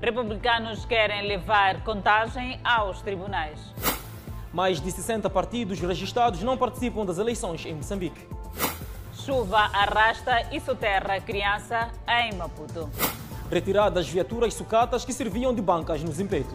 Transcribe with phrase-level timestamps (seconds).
[0.00, 3.58] Republicanos querem levar contagem aos tribunais.
[4.52, 8.28] Mais de 60 partidos registrados não participam das eleições em Moçambique.
[9.12, 12.88] Chuva arrasta e soterra criança em Maputo.
[13.50, 16.54] Retiradas viaturas sucatas que serviam de bancas no Zimpeto.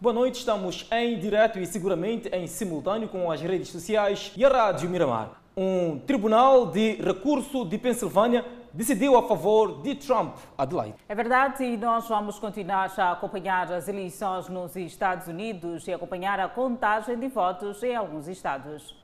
[0.00, 4.48] Boa noite, estamos em direto e seguramente em simultâneo com as redes sociais e a
[4.48, 5.41] Rádio Miramar.
[5.54, 10.94] Um tribunal de recurso de Pensilvânia decidiu a favor de Trump, Adelaide.
[11.06, 16.40] É verdade, e nós vamos continuar a acompanhar as eleições nos Estados Unidos e acompanhar
[16.40, 18.96] a contagem de votos em alguns estados.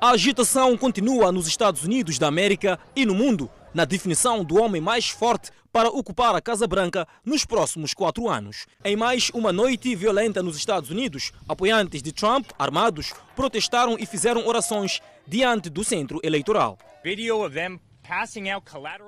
[0.00, 4.80] A agitação continua nos Estados Unidos da América e no mundo na definição do homem
[4.80, 8.66] mais forte para ocupar a Casa Branca nos próximos quatro anos.
[8.84, 14.46] Em mais uma noite violenta nos Estados Unidos, apoiantes de Trump, armados, protestaram e fizeram
[14.46, 16.78] orações diante do centro eleitoral.
[17.04, 17.78] Video of them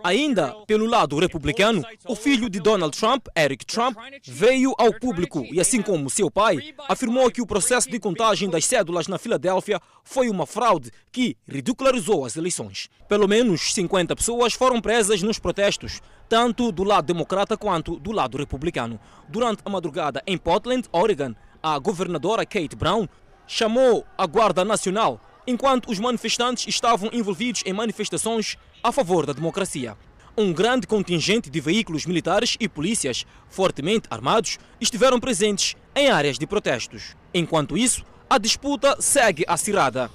[0.04, 5.60] Ainda pelo lado republicano, o filho de Donald Trump, Eric Trump, veio ao público e,
[5.60, 10.28] assim como seu pai, afirmou que o processo de contagem das cédulas na Filadélfia foi
[10.28, 12.88] uma fraude que ridicularizou as eleições.
[13.08, 18.38] Pelo menos 50 pessoas foram presas nos protestos, tanto do lado democrata quanto do lado
[18.38, 19.00] republicano.
[19.28, 23.08] Durante a madrugada em Portland, Oregon, a governadora Kate Brown
[23.46, 29.96] chamou a Guarda Nacional enquanto os manifestantes estavam envolvidos em manifestações a favor da democracia.
[30.36, 36.46] Um grande contingente de veículos militares e polícias fortemente armados estiveram presentes em áreas de
[36.46, 37.14] protestos.
[37.34, 40.10] Enquanto isso, a disputa segue acirrada.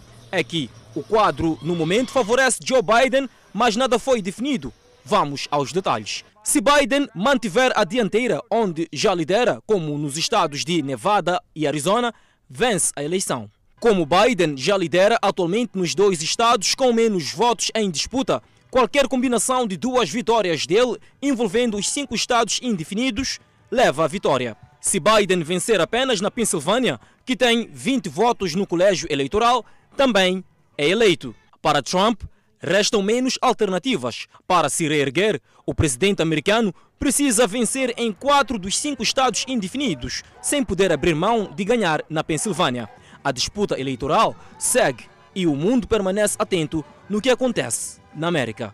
[0.48, 4.74] Que o quadro no momento favorece Joe Biden, mas nada foi definido.
[5.06, 6.26] Vamos aos detalhes.
[6.44, 12.14] Se Biden mantiver a dianteira onde já lidera, como nos estados de Nevada e Arizona,
[12.50, 13.50] vence a eleição.
[13.80, 19.68] Como Biden já lidera atualmente nos dois estados com menos votos em disputa, qualquer combinação
[19.68, 23.40] de duas vitórias dele, envolvendo os cinco estados indefinidos,
[23.72, 24.56] leva à vitória.
[24.80, 30.44] Se Biden vencer apenas na Pensilvânia, que tem 20 votos no colégio eleitoral, também
[30.78, 31.36] é eleito.
[31.62, 32.22] Para Trump,
[32.60, 34.28] restam menos alternativas.
[34.46, 40.64] Para se reerguer, o presidente americano precisa vencer em quatro dos cinco estados indefinidos, sem
[40.64, 42.90] poder abrir mão de ganhar na Pensilvânia.
[43.24, 45.06] A disputa eleitoral segue
[45.36, 48.74] e o mundo permanece atento no que acontece na América.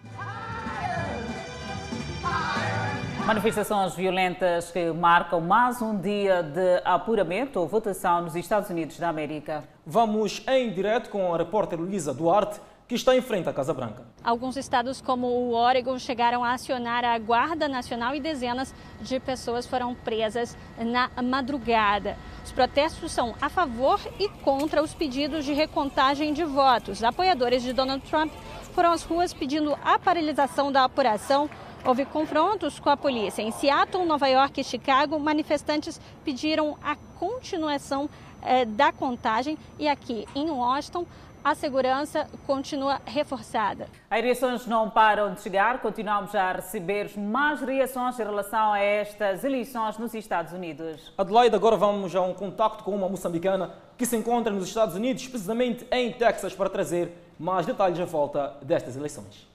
[3.25, 9.09] Manifestações violentas que marcam mais um dia de apuramento ou votação nos Estados Unidos da
[9.09, 9.63] América.
[9.85, 14.03] Vamos em direto com a repórter Luísa Duarte que está em frente à Casa Branca.
[14.23, 19.65] Alguns estados, como o Oregon, chegaram a acionar a Guarda Nacional e dezenas de pessoas
[19.65, 22.17] foram presas na madrugada.
[22.43, 27.03] Os protestos são a favor e contra os pedidos de recontagem de votos.
[27.03, 28.31] Apoiadores de Donald Trump
[28.73, 31.49] foram às ruas pedindo a paralisação da apuração.
[31.85, 33.41] Houve confrontos com a polícia.
[33.41, 38.09] Em Seattle, Nova York e Chicago, manifestantes pediram a continuação
[38.41, 39.57] eh, da contagem.
[39.77, 41.05] E aqui em Washington,
[41.43, 43.87] a segurança continua reforçada.
[44.09, 49.43] As reações não param de chegar, continuamos a receber mais reações em relação a estas
[49.43, 51.11] eleições nos Estados Unidos.
[51.17, 55.27] Adelaide, agora vamos a um contacto com uma moçambicana que se encontra nos Estados Unidos,
[55.27, 57.11] precisamente em Texas, para trazer
[57.43, 59.45] mais detalhes à volta destas eleições.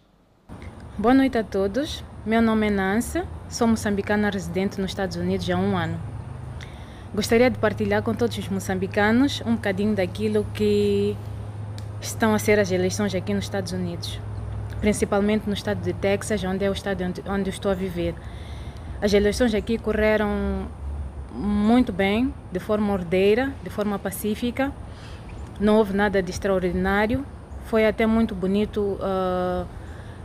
[0.98, 2.04] Boa noite a todos.
[2.26, 5.98] Meu nome é Nancy, sou moçambicana residente nos Estados Unidos há um ano.
[7.14, 11.16] Gostaria de partilhar com todos os moçambicanos um bocadinho daquilo que
[11.98, 14.20] estão a ser as eleições aqui nos Estados Unidos,
[14.82, 18.14] principalmente no estado de Texas, onde é o estado onde, onde estou a viver.
[19.00, 20.68] As eleições aqui correram
[21.32, 24.70] muito bem, de forma ordeira, de forma pacífica.
[25.58, 27.24] Não houve nada de extraordinário.
[27.68, 29.66] Foi até muito bonito uh,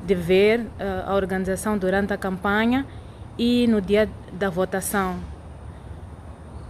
[0.06, 0.68] de ver uh,
[1.08, 2.86] a organização durante a campanha
[3.38, 5.18] e no dia da votação.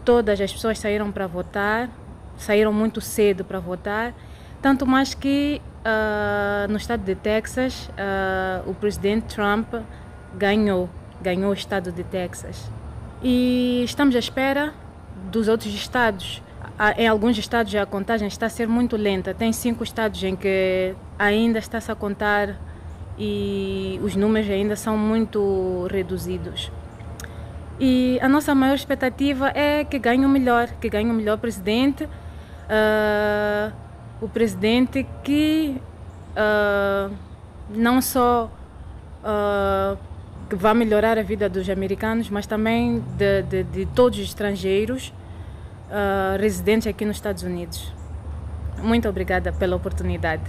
[0.04, 1.90] Todas as pessoas saíram para votar,
[2.38, 4.14] saíram muito cedo para votar
[4.64, 7.90] tanto mais que uh, no estado de Texas,
[8.66, 9.74] o presidente Trump
[10.36, 10.90] ganhou,
[11.22, 12.72] ganhou o estado de Texas.
[13.22, 14.74] E estamos à espera
[15.30, 16.42] dos outros estados.
[16.98, 19.34] Em alguns estados a contagem está a ser muito lenta.
[19.34, 22.60] Tem cinco estados em que ainda está-se a contar
[23.18, 26.72] e os números ainda são muito reduzidos.
[27.80, 32.06] E a nossa maior expectativa é que ganhe o melhor, que ganhe o melhor presidente.
[32.06, 33.74] Uh,
[34.22, 35.82] o presidente que
[36.38, 37.14] uh,
[37.70, 38.50] não só
[39.24, 39.98] uh,
[40.50, 45.14] que vai melhorar a vida dos americanos, mas também de, de, de todos os estrangeiros,
[45.90, 47.92] uh, residentes aqui nos Estados Unidos.
[48.82, 50.44] Muito obrigada pela oportunidade.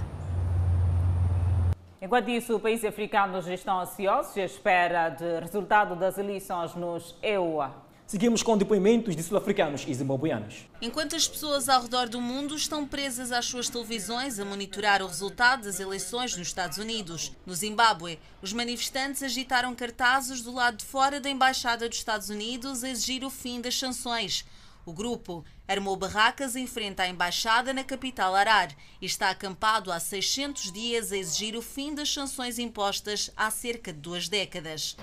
[2.01, 7.85] Enquanto isso, países africanos estão ansiosos à espera de resultado das eleições nos EUA.
[8.07, 10.67] Seguimos com depoimentos de sul-africanos e zimbabueanos.
[10.79, 15.07] Enquanto as pessoas ao redor do mundo estão presas às suas televisões a monitorar o
[15.07, 20.85] resultado das eleições nos Estados Unidos, no Zimbábue, os manifestantes agitaram cartazes do lado de
[20.85, 24.45] fora da Embaixada dos Estados Unidos a exigir o fim das sanções.
[24.85, 28.69] O grupo armou barracas em frente à embaixada na capital Arar
[29.01, 33.91] e está acampado há 600 dias a exigir o fim das sanções impostas há cerca
[33.91, 34.95] de duas décadas.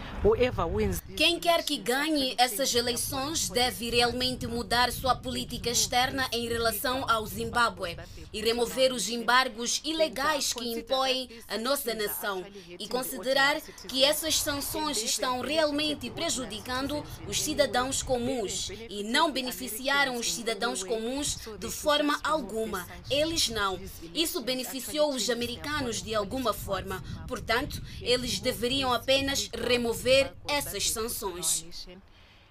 [1.17, 7.27] Quem quer que ganhe essas eleições deve realmente mudar sua política externa em relação ao
[7.27, 7.97] Zimbábue
[8.33, 12.45] e remover os embargos ilegais que impõem a nossa nação
[12.79, 20.33] e considerar que essas sanções estão realmente prejudicando os cidadãos comuns e não beneficiaram os
[20.33, 22.87] cidadãos cidadãos comuns de forma alguma.
[23.11, 23.81] Eles não.
[24.15, 27.03] Isso beneficiou os americanos de alguma forma.
[27.27, 31.65] Portanto, eles deveriam apenas remover essas sanções.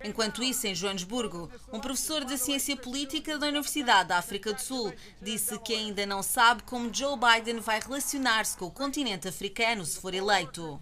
[0.03, 4.93] Enquanto isso, em Joanesburgo, um professor de ciência política da Universidade da África do Sul
[5.21, 9.99] disse que ainda não sabe como Joe Biden vai relacionar-se com o continente africano se
[9.99, 10.79] for eleito.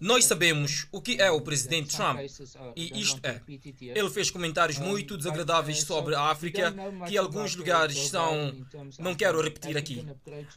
[0.00, 2.20] Nós sabemos o que é o presidente Trump
[2.74, 3.40] e isto é.
[3.80, 6.74] Ele fez comentários muito desagradáveis sobre a África
[7.06, 8.52] que alguns lugares são.
[8.98, 10.06] Não quero repetir aqui.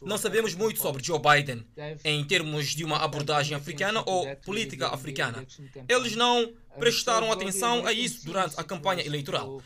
[0.02, 1.66] Não sabemos muito sobre Joe Biden
[2.04, 5.46] em termos de uma abordagem africana ou política africana.
[5.88, 9.62] Eles não prestaram atenção a isso durante a campanha eleitoral.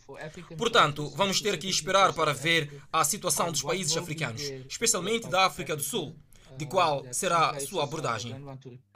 [0.56, 5.76] Portanto, vamos ter que esperar para ver a situação dos países africanos, especialmente da África
[5.76, 6.16] do Sul
[6.56, 8.34] de qual será a sua abordagem.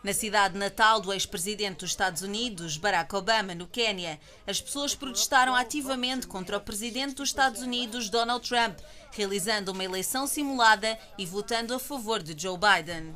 [0.02, 5.54] Na cidade natal do ex-presidente dos Estados Unidos, Barack Obama, no Quênia, as pessoas protestaram
[5.54, 8.78] ativamente contra o presidente dos Estados Unidos, Donald Trump,
[9.10, 13.14] realizando uma eleição simulada e votando a favor de Joe Biden.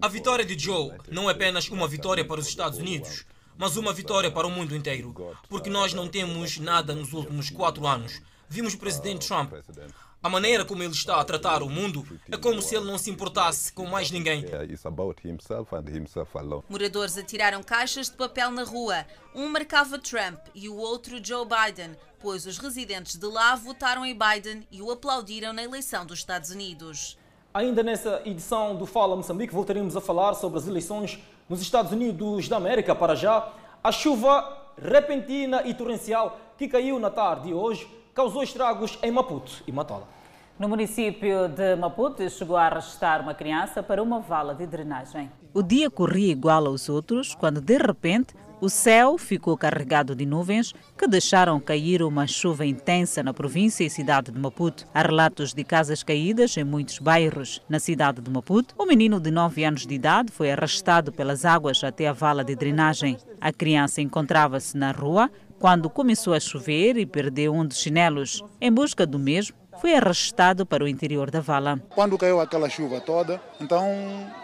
[0.00, 3.24] A vitória de Joe não é apenas uma vitória para os Estados Unidos,
[3.56, 5.14] mas uma vitória para o mundo inteiro,
[5.48, 8.20] porque nós não temos nada nos últimos quatro anos.
[8.48, 9.52] Vimos o presidente Trump
[10.24, 13.10] a maneira como ele está a tratar o mundo é como se ele não se
[13.10, 14.42] importasse com mais ninguém.
[16.66, 19.04] Moradores atiraram caixas de papel na rua.
[19.34, 24.18] Um marcava Trump e o outro Joe Biden, pois os residentes de lá votaram em
[24.18, 27.18] Biden e o aplaudiram na eleição dos Estados Unidos.
[27.52, 32.48] Ainda nessa edição do Fala Moçambique, voltaremos a falar sobre as eleições nos Estados Unidos
[32.48, 32.94] da América.
[32.94, 38.98] Para já, a chuva repentina e torrencial que caiu na tarde de hoje causou estragos
[39.02, 40.13] em Maputo e Matola.
[40.56, 45.28] No município de Maputo, chegou a arrastar uma criança para uma vala de drenagem.
[45.52, 50.72] O dia corria igual aos outros, quando de repente o céu ficou carregado de nuvens
[50.96, 54.86] que deixaram cair uma chuva intensa na província e cidade de Maputo.
[54.94, 57.60] Há relatos de casas caídas em muitos bairros.
[57.68, 61.82] Na cidade de Maputo, um menino de 9 anos de idade foi arrastado pelas águas
[61.82, 63.18] até a vala de drenagem.
[63.40, 65.28] A criança encontrava-se na rua
[65.58, 68.42] quando começou a chover e perdeu um dos chinelos.
[68.60, 71.80] Em busca do mesmo, foi arrastado para o interior da vala.
[71.94, 73.86] Quando caiu aquela chuva toda, então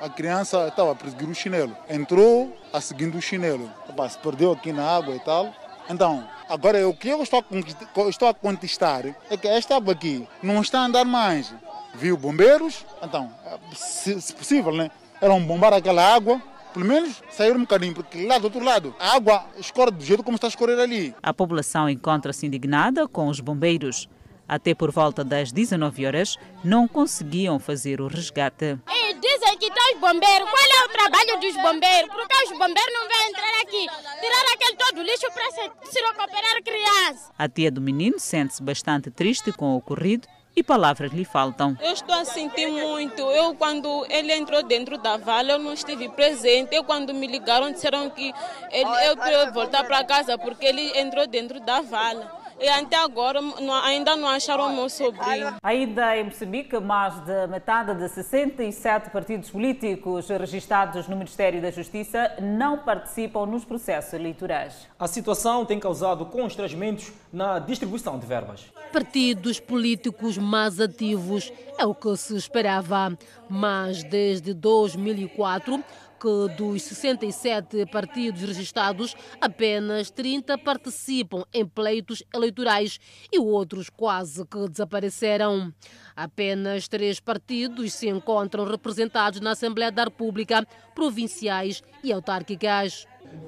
[0.00, 1.77] a criança estava a perseguir o chinelo.
[1.88, 3.71] Entrou a seguindo o chinelo.
[4.09, 5.53] se perdeu aqui na água e tal.
[5.88, 10.27] Então, agora o que eu estou a, estou a contestar é que esta água aqui
[10.43, 11.53] não está a andar mais.
[11.94, 12.87] Viu bombeiros?
[13.03, 13.31] Então,
[13.75, 14.91] se, se possível, né?
[15.20, 16.41] Eram bombar aquela água
[16.72, 20.22] pelo menos sair um bocadinho, porque lá do outro lado a água escorre do jeito
[20.22, 21.15] como está a escorrer ali.
[21.22, 24.08] A população encontra-se indignada com os bombeiros
[24.50, 28.76] até por volta das 19 horas, não conseguiam fazer o resgate.
[28.88, 30.50] E dizem que estão os bombeiros.
[30.50, 32.10] Qual é o trabalho dos bombeiros?
[32.10, 33.86] Porque os bombeiros não vão entrar aqui,
[34.20, 37.30] tirar aquele todo lixo para se, se recuperar criança.
[37.38, 40.26] A tia do menino sente-se bastante triste com o ocorrido
[40.56, 41.78] e palavras lhe faltam.
[41.80, 43.22] Eu estou a sentir muito.
[43.22, 46.74] Eu, quando ele entrou dentro da vala, eu não estive presente.
[46.74, 48.32] Eu, quando me ligaram, disseram que
[48.72, 53.40] ele, eu queria voltar para casa porque ele entrou dentro da vala e até agora
[53.84, 55.56] ainda não acharam o meu sobrinho.
[55.62, 62.36] Ainda em Moçambique, mais de metade de 67 partidos políticos registrados no Ministério da Justiça
[62.40, 64.88] não participam nos processos eleitorais.
[64.98, 68.67] A situação tem causado constrangimentos na distribuição de verbas.
[68.93, 73.17] Partidos políticos mais ativos é o que se esperava,
[73.49, 75.82] mas desde 2004
[76.20, 83.01] que dos 67 partidos registrados, apenas 30 participam em pleitos eleitorais
[83.32, 85.73] e outros quase que desapareceram.
[86.15, 93.06] Apenas três partidos se encontram representados na Assembleia da República, provinciais e autárquicas.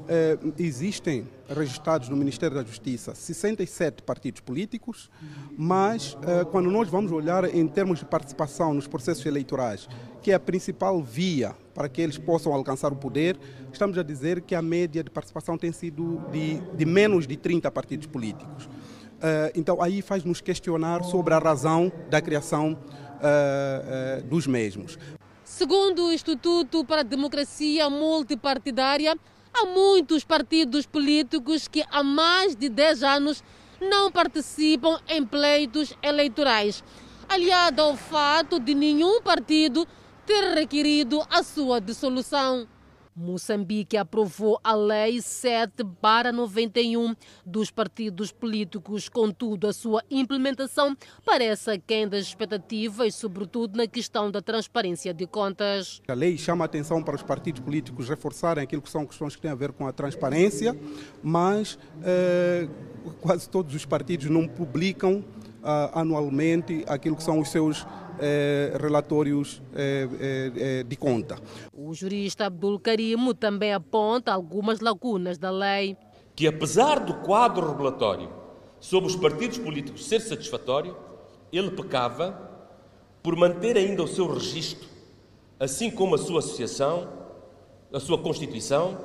[0.08, 5.08] Eh, existem registrados no Ministério da Justiça 67 partidos políticos,
[5.56, 9.88] mas eh, quando nós vamos olhar em termos de participação nos processos eleitorais,
[10.20, 13.38] que é a principal via para que eles possam alcançar o poder,
[13.72, 17.70] estamos a dizer que a média de participação tem sido de, de menos de 30
[17.70, 18.68] partidos políticos.
[19.22, 22.76] Eh, então aí faz-nos questionar sobre a razão da criação
[24.28, 24.98] dos mesmos.
[25.44, 29.16] Segundo o Instituto para a Democracia Multipartidária,
[29.52, 33.44] há muitos partidos políticos que há mais de 10 anos
[33.80, 36.82] não participam em pleitos eleitorais,
[37.28, 39.86] aliado ao fato de nenhum partido
[40.24, 42.66] ter requerido a sua dissolução.
[43.14, 47.14] Moçambique aprovou a Lei 7 para 91
[47.44, 54.40] dos partidos políticos, contudo, a sua implementação parece aquém das expectativas, sobretudo na questão da
[54.40, 56.00] transparência de contas.
[56.08, 59.42] A lei chama a atenção para os partidos políticos reforçarem aquilo que são questões que
[59.42, 60.76] têm a ver com a transparência,
[61.22, 62.68] mas eh,
[63.20, 65.22] quase todos os partidos não publicam
[65.62, 67.86] ah, anualmente aquilo que são os seus
[68.24, 70.08] eh, relatórios eh,
[70.56, 71.38] eh, de conta.
[71.72, 75.96] O jurista Abdul Karimo também aponta algumas lacunas da lei.
[76.36, 78.30] Que apesar do quadro regulatório
[78.78, 80.96] sobre os partidos políticos ser satisfatório,
[81.52, 82.48] ele pecava
[83.24, 84.88] por manter ainda o seu registro,
[85.58, 87.08] assim como a sua associação,
[87.92, 88.98] a sua constituição,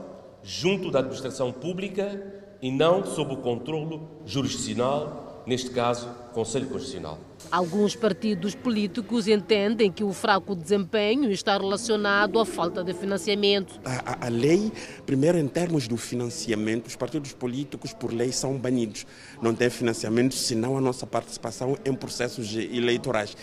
[0.43, 7.17] junto da administração pública e não sob o controlo jurisdicional, neste caso, Conselho Constitucional.
[7.49, 13.79] Alguns partidos políticos entendem que o fraco desempenho está relacionado à falta de financiamento.
[13.85, 14.71] A, a, a, lei,
[15.05, 19.05] primeiro em termos do financiamento, os partidos políticos por lei são banidos.
[19.41, 23.35] Não tem financiamento senão a nossa participação em processos eleitorais.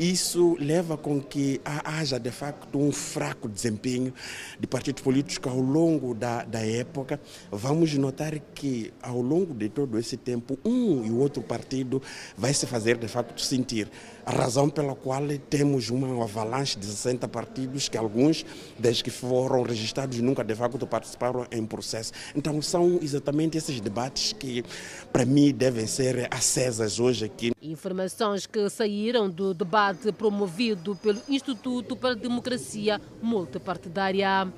[0.00, 4.14] Isso leva com que haja, de facto, um fraco desempenho
[4.58, 9.98] de partidos políticos ao longo da, da época, vamos notar que, ao longo de todo
[9.98, 12.00] esse tempo, um e o outro partido
[12.34, 13.90] vai se fazer, de facto, sentir.
[14.24, 18.46] A razão pela qual temos uma avalanche de 60 partidos, que alguns,
[18.78, 22.12] desde que foram registrados, nunca de facto participaram em processo.
[22.34, 24.64] Então, são exatamente esses debates que,
[25.12, 27.50] para mim, devem ser acesas hoje aqui.
[27.60, 34.52] Informações que saíram do debate promovido pelo Instituto para a Democracia Multipartidária.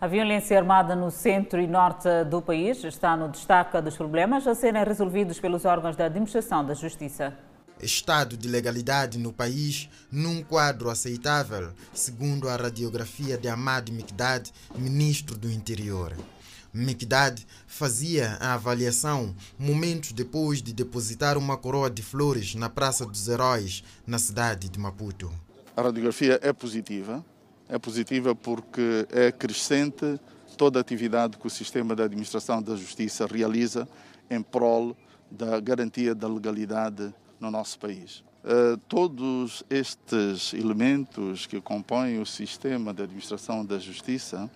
[0.00, 4.54] A violência armada no centro e norte do país está no destaque dos problemas a
[4.54, 7.36] serem resolvidos pelos órgãos da administração da justiça
[7.82, 15.36] estado de legalidade no país num quadro aceitável, segundo a radiografia de Ahmad Mikdad, ministro
[15.36, 16.14] do Interior.
[16.72, 23.28] Mikdad fazia a avaliação momentos depois de depositar uma coroa de flores na Praça dos
[23.28, 25.32] Heróis, na cidade de Maputo.
[25.76, 27.24] A radiografia é positiva,
[27.68, 30.20] é positiva porque é crescente
[30.56, 33.88] toda a atividade que o sistema da administração da justiça realiza
[34.30, 34.96] em prol
[35.30, 38.22] da garantia da legalidade no nosso país.
[38.42, 44.50] Uh, todos estes elementos que compõem o sistema de administração da justiça,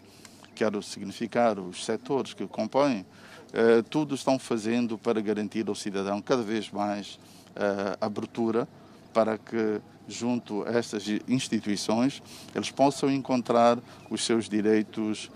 [0.55, 6.43] quero significar os setores que compõem, uh, tudo estão fazendo para garantir ao cidadão cada
[6.43, 7.15] vez mais
[7.51, 8.69] uh, abertura
[9.13, 12.23] para que, junto a estas instituições,
[12.55, 13.79] eles possam encontrar
[14.11, 15.31] os seus direitos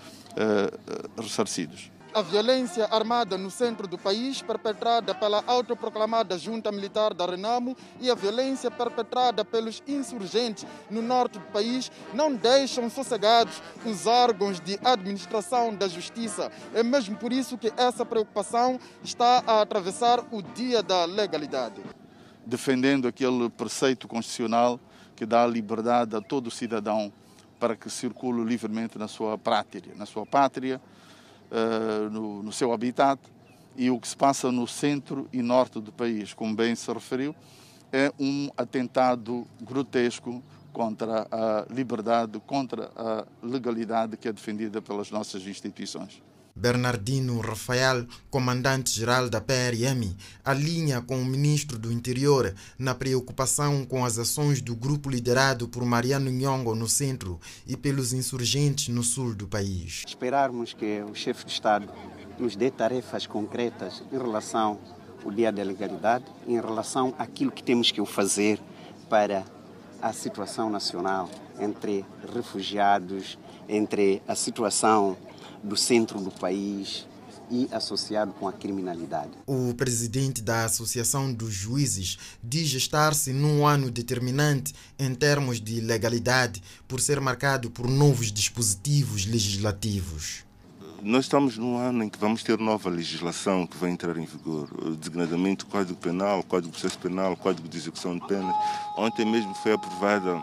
[1.17, 7.77] ressarcidos a violência armada no centro do país, perpetrada pela autoproclamada junta militar da Renamo,
[8.00, 14.61] e a violência perpetrada pelos insurgentes no norte do país, não deixam sossegados os órgãos
[14.61, 16.50] de administração da justiça.
[16.75, 21.81] É mesmo por isso que essa preocupação está a atravessar o dia da legalidade.
[22.45, 24.81] Defendendo aquele preceito constitucional
[25.15, 27.12] que dá liberdade a todo cidadão
[27.59, 30.81] para que circule livremente na sua pátria, na sua pátria
[31.50, 33.21] uh, no, no seu habitat
[33.76, 37.35] e o que se passa no centro e norte do país, como bem se referiu,
[37.93, 45.47] é um atentado grotesco contra a liberdade, contra a legalidade que é defendida pelas nossas
[45.47, 46.23] instituições.
[46.59, 50.12] Bernardino Rafael, comandante-geral da PRM,
[50.45, 55.85] alinha com o ministro do Interior na preocupação com as ações do grupo liderado por
[55.85, 60.03] Mariano Nhongo no centro e pelos insurgentes no sul do país.
[60.05, 61.88] Esperarmos que o chefe de Estado
[62.37, 64.81] nos dê tarefas concretas em relação
[65.25, 68.61] ao dia da legalidade, em relação àquilo que temos que fazer
[69.09, 69.45] para
[70.03, 73.38] a situação nacional entre refugiados,
[73.69, 75.17] entre a situação
[75.62, 77.07] do centro do país
[77.50, 79.31] e associado com a criminalidade.
[79.47, 86.62] O presidente da Associação dos Juízes diz estar-se num ano determinante em termos de legalidade,
[86.87, 90.45] por ser marcado por novos dispositivos legislativos.
[91.03, 94.69] nós estamos num ano em que vamos ter nova legislação que vai entrar em vigor,
[94.97, 98.55] designadamente o Código Penal, o Código de Processo Penal, o Código de Execução de Penas.
[98.97, 100.35] Ontem mesmo foi aprovada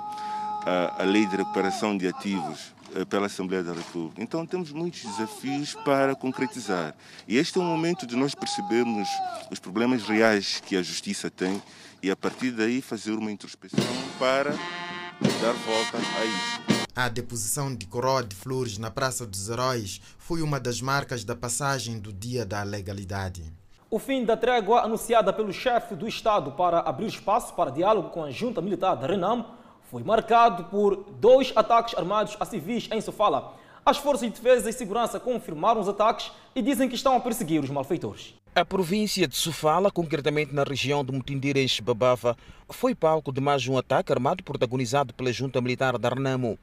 [0.66, 4.22] a, a Lei de Recuperação de Ativos eh, pela Assembleia da República.
[4.22, 6.96] Então temos muitos desafios para concretizar.
[7.28, 9.08] E este é o momento de nós percebermos
[9.52, 11.62] os problemas reais que a justiça tem
[12.02, 13.84] e a partir daí fazer uma introspeção
[14.18, 14.52] para
[15.42, 16.76] dar volta a isso.
[16.96, 21.36] A deposição de coroa de flores na Praça dos Heróis foi uma das marcas da
[21.36, 23.44] passagem do Dia da Legalidade.
[23.90, 28.24] O fim da trégua anunciada pelo chefe do Estado para abrir espaço para diálogo com
[28.24, 29.46] a junta militar da Renamo
[29.90, 33.54] foi marcado por dois ataques armados a civis em Sofala.
[33.86, 37.64] As forças de defesa e segurança confirmaram os ataques e dizem que estão a perseguir
[37.64, 38.34] os malfeitores.
[38.56, 42.36] A província de Sofala, concretamente na região de Mutindira, em Xbabava,
[42.70, 46.58] foi palco de mais um ataque armado protagonizado pela junta militar da Renamo.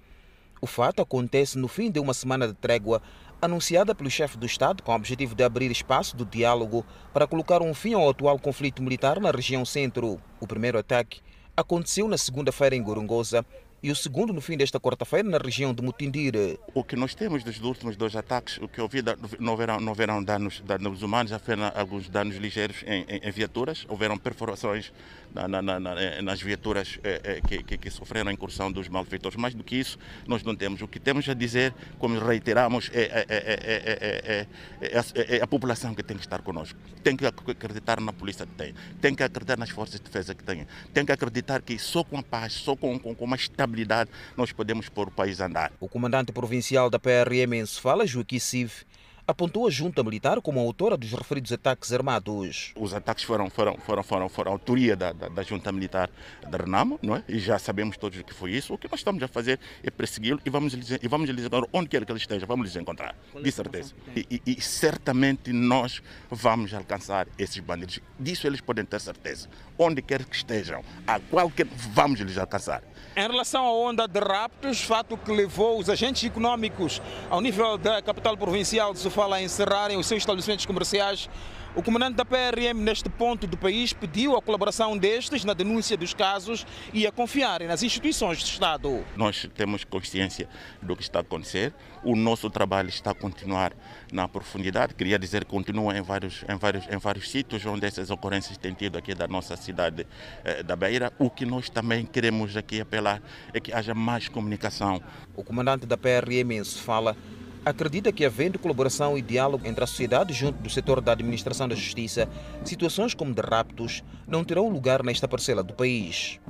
[0.60, 3.02] O fato acontece no fim de uma semana de trégua
[3.42, 7.60] anunciada pelo chefe do Estado com o objetivo de abrir espaço do diálogo para colocar
[7.60, 10.20] um fim ao atual conflito militar na região centro.
[10.40, 11.20] O primeiro ataque
[11.56, 13.44] aconteceu na segunda-feira em Gorongosa
[13.82, 16.56] e o segundo no fim desta quarta-feira na região de Mutindira.
[16.72, 19.02] O que nós temos dos últimos dois ataques, o que eu vi,
[19.40, 23.84] não houveram, não houveram danos, danos humanos, apenas alguns danos ligeiros em, em, em viaturas,
[23.88, 24.92] houveram perfurações
[25.34, 28.88] na, na, na, eh, nas viaturas eh, eh, que, que, que, sofreram a incursão dos
[28.88, 29.36] malfeitores.
[29.36, 30.82] Mais do que isso, nós não temos.
[30.82, 34.46] O que temos a dizer, como reiteramos, é, é,
[34.80, 36.78] é, é, a população que tem que estar conosco.
[37.02, 40.44] Tem que acreditar na polícia que tem, tem que acreditar nas forças de defesa que
[40.44, 44.10] tem, tem que acreditar que só com a paz, só com, com, com uma estabilidade,
[44.36, 45.72] nós podemos pôr o país a andar.
[45.80, 48.84] O comandante provincial da PRM em Sofala, Joaquim Siv,
[49.26, 52.72] apontou a junta militar como autora dos referidos ataques armados.
[52.76, 56.10] Os ataques foram, foram, foram, foram, foram autoria da, da, da junta militar
[56.48, 57.24] da Renamo, não é?
[57.28, 58.74] e já sabemos todos o que foi isso.
[58.74, 61.88] O que nós estamos a fazer é persegui-lo e vamos, e vamos lhes encontrar onde
[61.88, 63.94] quer que ele esteja, vamos lhes encontrar, de certeza.
[64.14, 68.00] E, e, e, certamente nós vamos alcançar esses bandidos.
[68.18, 69.48] Disso eles podem ter certeza.
[69.78, 72.82] Onde quer que estejam, a qualquer, vamos lhes alcançar.
[73.14, 78.00] Em relação à onda de raptos, fato que levou os agentes econômicos ao nível da
[78.00, 81.28] capital provincial de Sofala a encerrarem os seus estabelecimentos comerciais,
[81.74, 86.12] o comandante da PRM neste ponto do país pediu a colaboração destes na denúncia dos
[86.12, 89.04] casos e a confiarem nas instituições do Estado.
[89.16, 90.48] Nós temos consciência
[90.82, 91.72] do que está a acontecer,
[92.04, 93.72] o nosso trabalho está a continuar
[94.12, 98.10] na profundidade, queria dizer que continua em vários, em vários, em vários sítios onde essas
[98.10, 100.06] ocorrências têm tido aqui da nossa cidade
[100.44, 101.10] eh, da Beira.
[101.18, 103.22] O que nós também queremos aqui apelar
[103.54, 105.02] é que haja mais comunicação.
[105.34, 107.16] O comandante da PRM se fala
[107.64, 111.74] acredita que, havendo colaboração e diálogo entre a sociedade junto do setor da administração da
[111.74, 112.28] justiça,
[112.64, 116.40] situações como de raptos não terão lugar nesta parcela do país.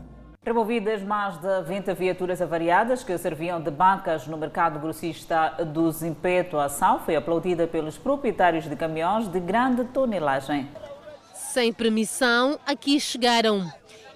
[0.44, 6.58] Removidas mais de 20 viaturas avariadas que serviam de bancas no mercado grossista do Zimpeto,
[6.58, 10.68] a ação foi aplaudida pelos proprietários de caminhões de grande tonelagem.
[11.32, 13.70] Sem permissão, aqui chegaram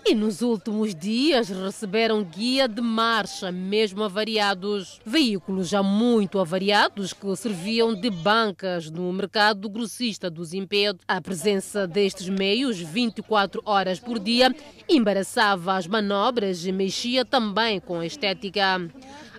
[0.08, 5.00] e nos últimos dias receberam guia de marcha, mesmo avariados.
[5.04, 11.00] Veículos já muito avariados que serviam de bancas no mercado grossista do Zimpedo.
[11.08, 14.54] A presença destes meios, 24 horas por dia,
[14.88, 18.88] embaraçava as manobras e mexia também com a estética.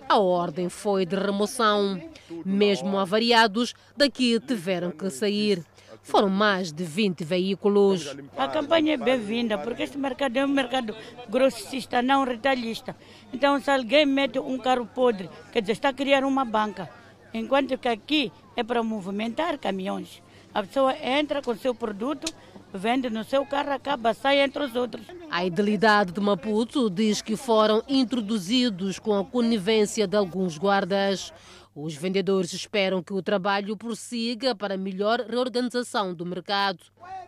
[0.06, 1.98] A ordem foi de remoção.
[2.44, 5.64] Mesmo avariados, daqui tiveram que sair.
[6.08, 8.16] Foram mais de 20 veículos.
[8.34, 10.96] A campanha é bem-vinda, porque este mercado é um mercado
[11.28, 12.96] grossista, não retalhista.
[13.30, 16.88] Então, se alguém mete um carro podre, quer dizer, está a criar uma banca.
[17.34, 20.22] Enquanto que aqui é para movimentar caminhões.
[20.54, 22.32] A pessoa entra com o seu produto,
[22.72, 25.04] vende no seu carro, acaba, sai entre os outros.
[25.30, 31.34] A idilidade de Maputo diz que foram introduzidos com a conivência de alguns guardas.
[31.80, 36.80] Os vendedores esperam que o trabalho prossiga para melhor reorganização do mercado.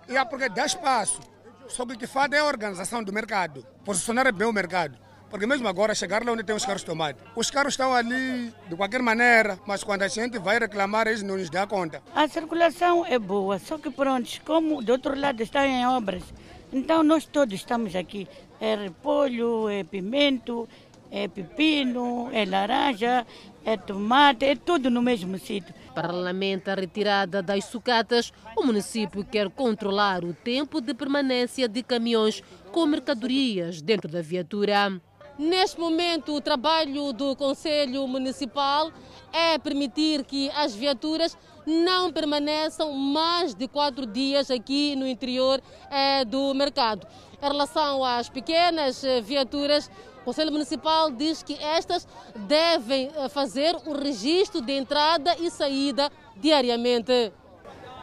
[0.08, 1.20] E é porque dá espaço.
[1.68, 4.98] Só que o que faz é a organização do mercado, posicionar bem o mercado.
[5.30, 8.74] Porque mesmo agora, chegar lá onde tem os carros tomados, os carros estão ali de
[8.74, 12.02] qualquer maneira, mas quando a gente vai reclamar, eles não nos dão conta.
[12.12, 16.24] A circulação é boa, só que pronto, como do outro lado está em obras,
[16.72, 18.26] então nós todos estamos aqui.
[18.60, 20.68] É repolho, é pimento,
[21.10, 23.26] é pepino, é laranja,
[23.64, 25.74] é tomate, é tudo no mesmo sítio.
[25.94, 32.42] Paralelamente à retirada das sucatas, o município quer controlar o tempo de permanência de caminhões
[32.72, 35.00] com mercadorias dentro da viatura.
[35.38, 38.92] Neste momento, o trabalho do Conselho Municipal
[39.32, 46.24] é permitir que as viaturas não permaneçam mais de quatro dias aqui no interior é,
[46.24, 47.06] do mercado.
[47.42, 53.74] Em relação às pequenas eh, viaturas, o Conselho Municipal diz que estas devem eh, fazer
[53.86, 57.32] o registro de entrada e saída diariamente.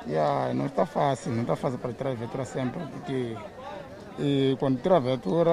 [0.07, 3.35] Yeah, não está fácil, não está fácil para tirar a viatura sempre, porque
[4.19, 5.51] e quando tira a viatura,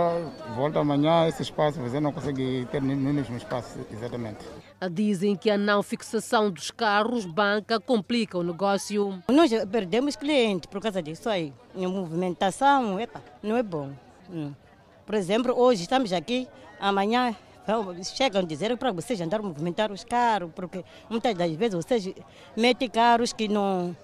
[0.56, 4.44] volta amanhã, esse espaço você não consegue ter no mesmo espaço exatamente.
[4.90, 9.22] Dizem que a não fixação dos carros banca complica o negócio.
[9.28, 11.52] Nós perdemos clientes por causa disso aí.
[11.76, 13.90] A movimentação epa, não é bom.
[15.06, 16.48] Por exemplo, hoje estamos aqui,
[16.80, 17.36] amanhã
[18.14, 22.14] chegam a dizer para vocês andar a movimentar os carros, porque muitas das vezes vocês
[22.56, 23.96] metem carros que não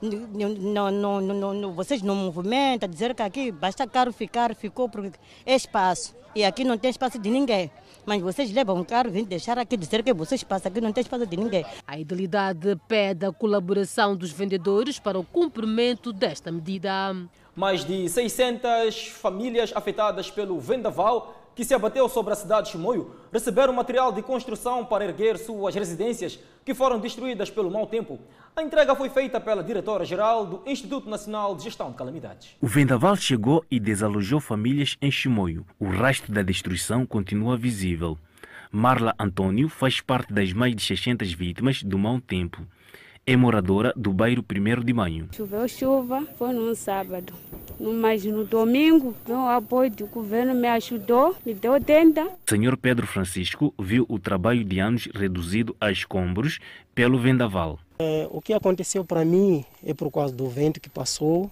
[0.00, 5.18] não, não, não, não, vocês não movimentam, dizer que aqui basta carro ficar, ficou porque
[5.44, 6.14] é espaço.
[6.34, 7.70] E aqui não tem espaço de ninguém.
[8.08, 11.02] Mas vocês levam um carro, vêm deixar aqui dizer que vocês passam aqui, não tem
[11.02, 11.62] espaço de ninguém.
[11.86, 17.14] A idilidade pede a colaboração dos vendedores para o cumprimento desta medida.
[17.54, 23.10] Mais de 600 famílias afetadas pelo vendaval que se abateu sobre a cidade de Chimoio
[23.32, 28.20] receberam material de construção para erguer suas residências que foram destruídas pelo mau tempo.
[28.54, 32.50] A entrega foi feita pela diretora-geral do Instituto Nacional de Gestão de Calamidades.
[32.60, 35.66] O vendaval chegou e desalojou famílias em Chimoio.
[35.80, 38.16] O rastro da destruição continua visível.
[38.70, 42.64] Marla Antônio faz parte das mais de 600 vítimas do mau tempo.
[43.30, 45.28] É moradora do bairro 1 de Maio.
[45.36, 47.34] Choveu chuva, foi num sábado.
[47.78, 52.26] Mas no domingo, o apoio do governo me ajudou, me deu tenda.
[52.48, 56.58] Senhor Pedro Francisco viu o trabalho de anos reduzido a escombros
[56.94, 57.78] pelo vendaval.
[57.98, 61.50] É, o que aconteceu para mim é por causa do vento que passou,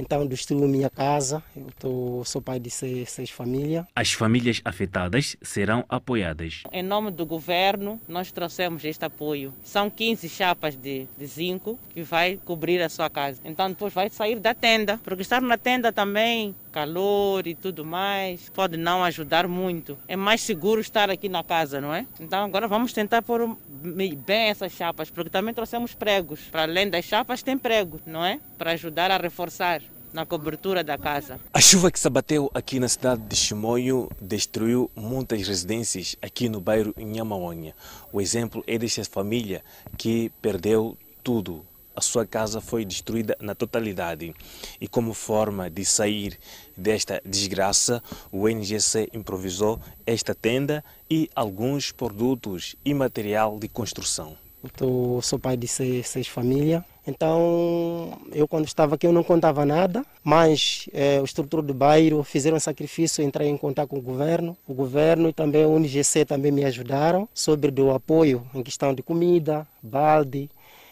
[0.00, 1.42] então destruiu minha casa.
[1.54, 3.84] Eu tô, sou pai de seis, seis famílias.
[3.94, 6.62] As famílias afetadas serão apoiadas.
[6.72, 9.52] Em nome do governo, nós trouxemos este apoio.
[9.62, 13.40] São 15 chapas de, de zinco que vai cobrir a sua casa.
[13.44, 18.48] Então depois vai sair da tenda, porque estar na tenda também calor e tudo mais,
[18.50, 19.98] pode não ajudar muito.
[20.08, 22.06] É mais seguro estar aqui na casa, não é?
[22.18, 26.40] Então agora vamos tentar pôr bem essas chapas, porque também trouxemos pregos.
[26.50, 28.40] Para além das chapas tem prego, não é?
[28.56, 31.40] Para ajudar a reforçar na cobertura da casa.
[31.52, 36.60] A chuva que se abateu aqui na cidade de Chimoio destruiu muitas residências aqui no
[36.60, 37.74] bairro Nhamaonha.
[38.12, 39.62] O exemplo é desta família
[39.96, 44.34] que perdeu tudo, a sua casa foi destruída na totalidade.
[44.80, 46.38] E como forma de sair
[46.76, 54.36] desta desgraça, o NGC improvisou esta tenda e alguns produtos e material de construção.
[54.78, 59.64] Eu sou pai de seis, seis famílias, então eu quando estava aqui eu não contava
[59.64, 64.02] nada, mas é, o estrutura do bairro fizeram um sacrifício, entrei em contato com o
[64.02, 68.94] governo, o governo e também o NGC também me ajudaram sobre o apoio em questão
[68.94, 70.50] de comida, balde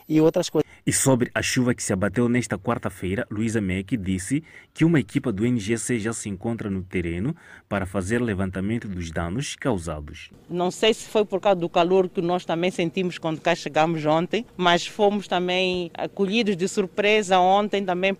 [0.09, 0.68] e outras coisas.
[0.89, 5.31] E sobre a chuva que se abateu nesta quarta-feira, Luísa Meck disse que uma equipa
[5.31, 7.37] do NGC já se encontra no terreno
[7.69, 10.31] para fazer levantamento dos danos causados.
[10.49, 14.07] Não sei se foi por causa do calor que nós também sentimos quando cá chegamos
[14.07, 18.17] ontem, mas fomos também acolhidos de surpresa ontem também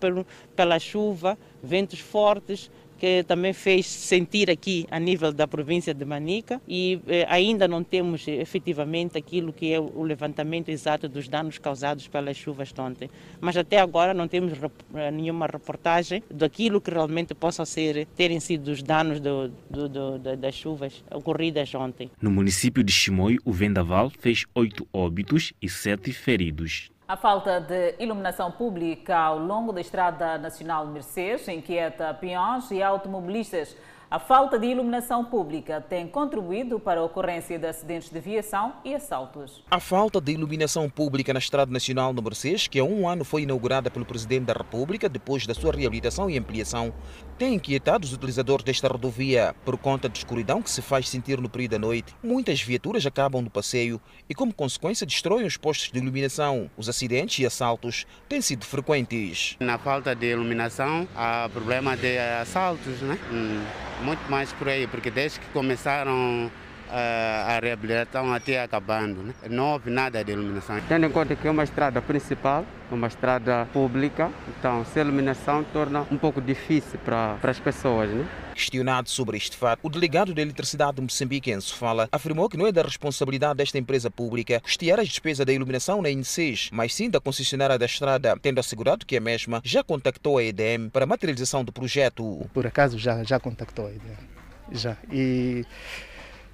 [0.55, 6.61] pela chuva, ventos fortes que também fez sentir aqui a nível da província de Manica
[6.67, 12.09] e eh, ainda não temos efetivamente aquilo que é o levantamento exato dos danos causados
[12.09, 13.11] pelas chuvas de ontem.
[13.41, 14.53] Mas até agora não temos
[14.95, 20.19] eh, nenhuma reportagem daquilo que realmente possa ser, terem sido os danos do, do, do,
[20.37, 22.11] das chuvas ocorridas ontem.
[22.21, 26.91] No município de Chimoio, o vendaval fez oito óbitos e sete feridos.
[27.09, 33.75] A falta de iluminação pública ao longo da Estrada Nacional Mercedes inquieta peões e automobilistas.
[34.11, 38.95] A falta de iluminação pública tem contribuído para a ocorrência de acidentes de viação e
[38.95, 39.65] assaltos.
[39.71, 43.43] A falta de iluminação pública na Estrada Nacional número 6, que há um ano foi
[43.43, 46.93] inaugurada pelo Presidente da República depois da sua reabilitação e ampliação,
[47.39, 51.49] tem inquietado os utilizadores desta rodovia por conta da escuridão que se faz sentir no
[51.49, 52.15] período da noite.
[52.23, 56.71] Muitas viaturas acabam no passeio e, como consequência, destroem os postos de iluminação.
[56.77, 59.57] Os acidentes e assaltos têm sido frequentes.
[59.61, 63.19] Na falta de iluminação, há problema de assaltos, né?
[63.31, 66.51] Hum muito mais por aí, porque desde que começaram
[66.91, 69.35] a reabilitação até acabando, né?
[69.51, 70.81] não houve nada de iluminação.
[70.89, 76.07] Tendo em conta que é uma estrada principal, uma estrada pública, então sem iluminação torna
[76.11, 78.09] um pouco difícil para, para as pessoas.
[78.09, 78.27] Né?
[78.55, 82.67] Questionado sobre este fato, o delegado de eletricidade de Moçambique, Enzo Fala, afirmou que não
[82.67, 87.11] é da responsabilidade desta empresa pública custear as despesas da iluminação na INSES, mas sim
[87.11, 91.07] da concessionária da estrada, tendo assegurado que a mesma já contactou a EDM para a
[91.07, 92.49] materialização do projeto.
[92.53, 94.39] Por acaso já, já contactou a EDM.
[94.73, 94.97] Já.
[95.11, 95.65] E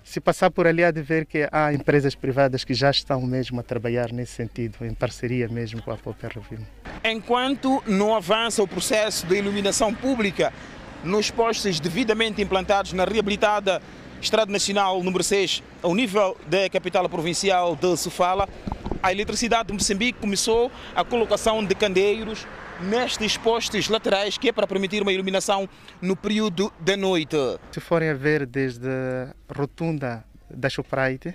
[0.05, 3.59] se passar por ali, há de ver que há empresas privadas que já estão mesmo
[3.59, 6.64] a trabalhar nesse sentido, em parceria mesmo com a própria Rovim.
[7.03, 10.53] Enquanto não avança o processo de iluminação pública
[11.03, 13.81] nos postos devidamente implantados na reabilitada
[14.21, 18.49] Estrada Nacional número 6, ao nível da capital provincial de Sofala,
[19.03, 22.47] a eletricidade de Moçambique começou a colocação de candeeiros
[22.80, 25.68] nestes postes laterais, que é para permitir uma iluminação
[26.00, 27.37] no período da noite.
[27.72, 31.34] Se forem a ver desde a rotunda da Shoprite,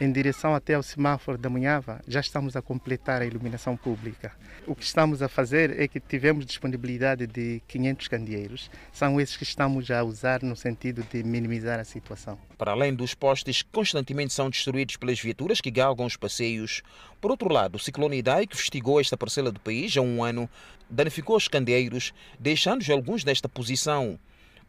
[0.00, 4.32] em direção até ao semáforo da Munhava, já estamos a completar a iluminação pública.
[4.66, 8.70] O que estamos a fazer é que tivemos disponibilidade de 500 candeeiros.
[8.92, 12.38] São esses que estamos a usar no sentido de minimizar a situação.
[12.58, 16.82] Para além dos postes que constantemente são destruídos pelas viaturas que galgam os passeios,
[17.20, 20.48] por outro lado, o ciclone Idai, que festigou esta parcela do país há um ano,
[20.90, 24.18] danificou os candeeiros, deixando alguns nesta posição.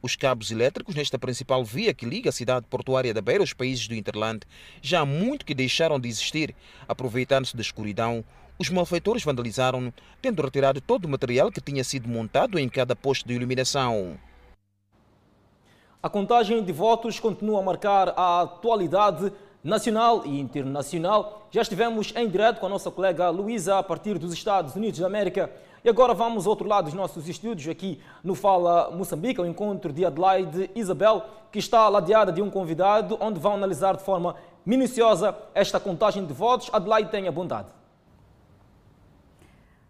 [0.06, 3.88] Os cabos elétricos nesta principal via que liga a cidade portuária da Beira aos países
[3.88, 4.42] do Interland
[4.80, 6.54] já há muito que deixaram de existir.
[6.88, 8.24] Aproveitando-se da escuridão,
[8.60, 9.92] os malfeitores vandalizaram,
[10.22, 14.20] tendo retirado todo o material que tinha sido montado em cada posto de iluminação.
[16.04, 19.34] A contagem de votos continua a marcar a atualidade
[19.66, 21.48] nacional e internacional.
[21.50, 25.08] Já estivemos em direto com a nossa colega Luísa a partir dos Estados Unidos da
[25.08, 25.52] América.
[25.84, 29.92] E agora vamos ao outro lado dos nossos estúdios, aqui no Fala Moçambique, ao encontro
[29.92, 35.36] de Adelaide Isabel, que está ladeada de um convidado, onde vão analisar de forma minuciosa
[35.56, 36.70] esta contagem de votos.
[36.72, 37.70] Adelaide, tenha bondade.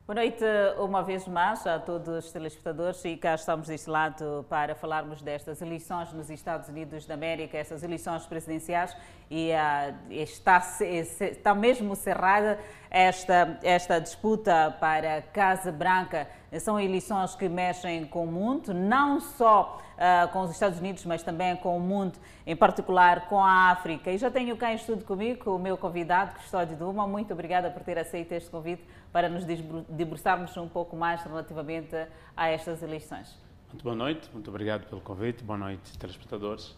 [0.08, 0.46] Boa noite
[0.78, 5.64] uma vez mais a todos os telespectadores e cá estamos deste lado para falarmos destas
[5.64, 8.96] eleições nos Estados Unidos da América, essas eleições presidenciais
[9.32, 12.60] e uh, está, está mesmo cerrada
[12.92, 16.28] esta, esta disputa para Casa Branca.
[16.60, 21.22] São eleições que mexem com o mundo, não só uh, com os Estados Unidos, mas
[21.24, 24.12] também com o mundo, em particular com a África.
[24.12, 27.06] E já tenho cá em estudo comigo o meu convidado, Custódio Duma.
[27.06, 28.84] Muito obrigada por ter aceito este convite
[29.16, 29.46] para nos
[29.88, 31.96] debruçarmos um pouco mais relativamente
[32.36, 33.34] a estas eleições.
[33.70, 35.42] Muito boa noite, muito obrigado pelo convite.
[35.42, 36.76] Boa noite, telespectadores.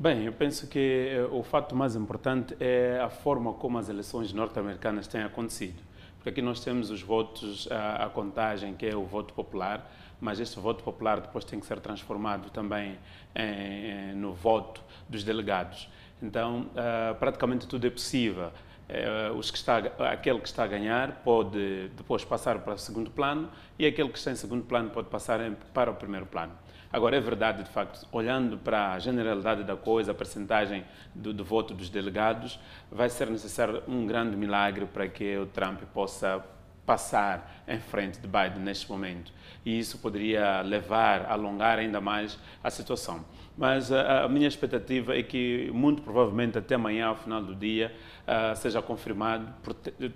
[0.00, 4.32] Bem, eu penso que eh, o fato mais importante é a forma como as eleições
[4.32, 5.82] norte-americanas têm acontecido.
[6.14, 10.38] Porque aqui nós temos os votos, a, a, contagem, que é o voto popular, mas
[10.38, 12.96] este voto popular depois tem que ser transformado também
[13.34, 15.88] em, no voto dos delegados.
[16.22, 18.52] Então, uh, praticamente tudo é possível.
[18.88, 19.78] Uh, os que está,
[20.12, 24.18] aquele que está a ganhar pode depois passar para o segundo plano e aquele que
[24.18, 26.52] está em segundo plano pode passar em, para o primeiro plano.
[26.90, 31.44] Agora, é verdade, de facto, olhando para a generalidade da coisa, a percentagem do, do
[31.44, 32.58] voto dos delegados,
[32.90, 36.42] vai ser necessário um grande milagre para que o Trump possa
[36.86, 39.30] passar em frente de Biden neste momento.
[39.66, 43.22] E isso poderia levar, alongar ainda mais a situação.
[43.58, 47.92] Mas a, a minha expectativa é que, muito provavelmente, até amanhã, ao final do dia,
[48.22, 49.52] uh, seja confirmado,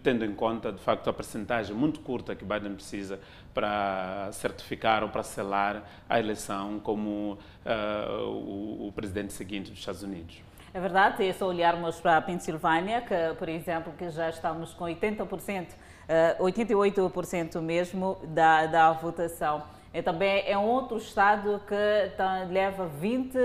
[0.01, 3.19] tendo em conta, de facto, a percentagem muito curta que Biden precisa
[3.53, 10.05] para certificar ou para selar a eleição como uh, o, o presidente seguinte dos Estados
[10.05, 10.41] Unidos.
[10.73, 14.85] É verdade, é só olharmos para a Pensilvânia, que, por exemplo, que já estamos com
[14.85, 15.67] 80%,
[16.39, 19.65] 88% mesmo da, da votação.
[19.93, 23.39] É também é outro estado que leva 20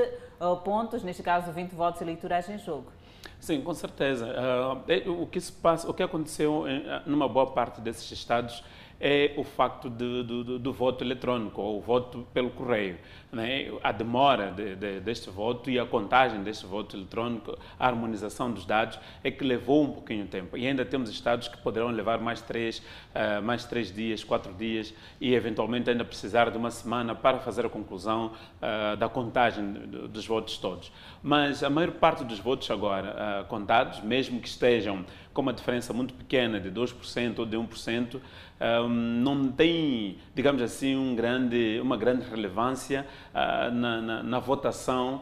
[0.63, 2.91] pontos, neste caso 20 votos eleitorais em jogo.
[3.39, 4.27] Sim, com certeza.
[4.27, 8.63] Uh, o que se passa, o que aconteceu em, numa boa parte desses estados
[8.99, 12.97] é o facto de, do, do, voto eletrônico, ou o voto pelo correio.
[13.37, 13.71] Né?
[13.83, 18.65] A demora de, de, deste voto e a contagem deste voto eletrônico, a harmonização dos
[18.65, 20.57] dados, é que levou um pouquinho de tempo.
[20.57, 24.91] E ainda temos estados que poderão levar mais três, uh, mais três dias, quatro dias,
[25.21, 30.25] e eventualmente ainda precisar de uma semana para fazer a conclusão uh, da contagem dos
[30.25, 30.91] votos todos.
[31.21, 35.93] Mas a maior parte dos votos agora uh, contados, mesmo que estejam com uma diferença
[35.93, 38.19] muito pequena de 2% ou de 1%,
[38.59, 43.05] um, não tem, digamos assim, um grande, uma grande relevância
[43.37, 45.21] uh, na, na, na, votação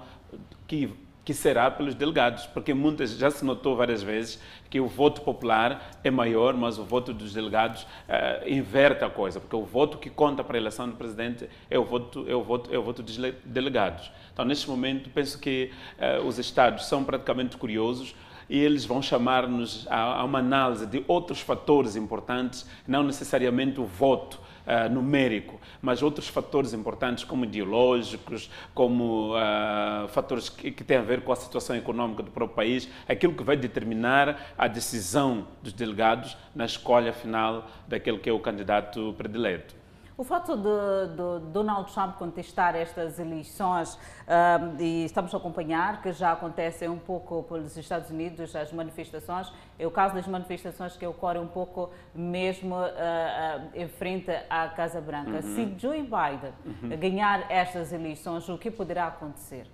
[0.65, 0.89] que,
[1.23, 5.99] que será pelos delegados, porque muitas, já se notou várias vezes que o voto popular
[6.03, 10.09] é maior, mas o voto dos delegados uh, inverte a coisa, porque o voto que
[10.09, 13.03] conta para a eleição do presidente é o voto, é o voto, é o voto
[13.03, 14.11] dos delegados.
[14.33, 18.15] Então, neste momento, penso que uh, os estados são praticamente curiosos
[18.49, 23.85] e eles vão chamar-nos a, a uma análise de outros fatores importantes, não necessariamente o
[23.85, 30.97] voto uh, numérico, mas outros fatores importantes, como ideológicos, como uh, fatores que, que, têm
[30.97, 35.47] a ver com a situação econômica do próprio país, aquilo que vai determinar a decisão
[35.61, 39.84] dos delegados na escolha final daquele que é o candidato predileto.
[40.17, 46.13] O fato de, de, Donald Trump contestar estas eleições, uh, e estamos a acompanhar que
[46.13, 51.05] já acontecem um pouco pelos Estados Unidos as manifestações, é o caso das manifestações que
[51.05, 55.31] ocorrem um pouco mesmo uh, uh, em frente à Casa Branca.
[55.31, 55.41] Uhum.
[55.41, 56.97] Se Joe Biden uhum.
[56.97, 59.67] ganhar estas eleições, o que poderá acontecer?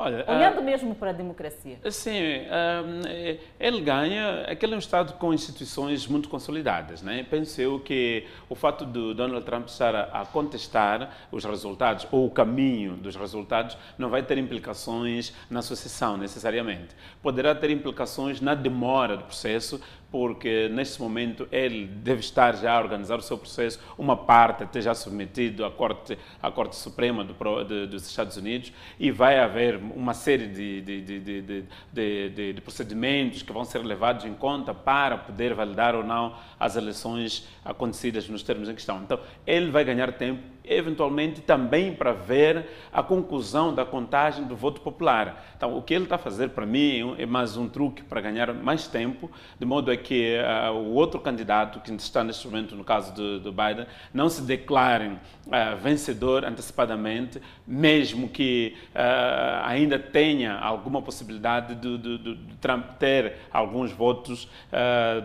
[0.00, 1.76] Olha, Olhando uh, mesmo para a democracia.
[1.90, 4.42] Sim, uh, ele ganha.
[4.42, 7.02] Aquele é um Estado com instituições muito consolidadas.
[7.02, 7.26] Né?
[7.28, 12.26] Penso eu que o fato de Donald Trump estar a, a contestar os resultados ou
[12.26, 16.94] o caminho dos resultados não vai ter implicações na sucessão, necessariamente.
[17.20, 22.80] Poderá ter implicações na demora do processo, porque neste momento ele deve estar já a
[22.80, 27.64] organizar o seu processo, uma parte até já submetido à Corte, à Corte Suprema do,
[27.64, 33.64] de, dos Estados Unidos e vai haver uma série de, de, de, procedimentos que vão
[33.64, 38.74] ser levados em conta para poder validar ou não as eleições acontecidas nos termos em
[38.74, 39.02] questão.
[39.02, 44.80] Então, ele vai ganhar tempo eventualmente também para ver a conclusão da contagem do voto
[44.80, 45.44] popular.
[45.56, 48.52] Então, o que ele está a fazer para mim é mais um truque para ganhar
[48.52, 52.84] mais tempo, de modo a que uh, o outro candidato que está neste momento, no
[52.84, 60.58] caso do, do Biden, não se declare uh, vencedor antecipadamente, mesmo que uh, ainda tenha
[60.58, 64.48] alguma possibilidade de, de, de, de Trump ter alguns votos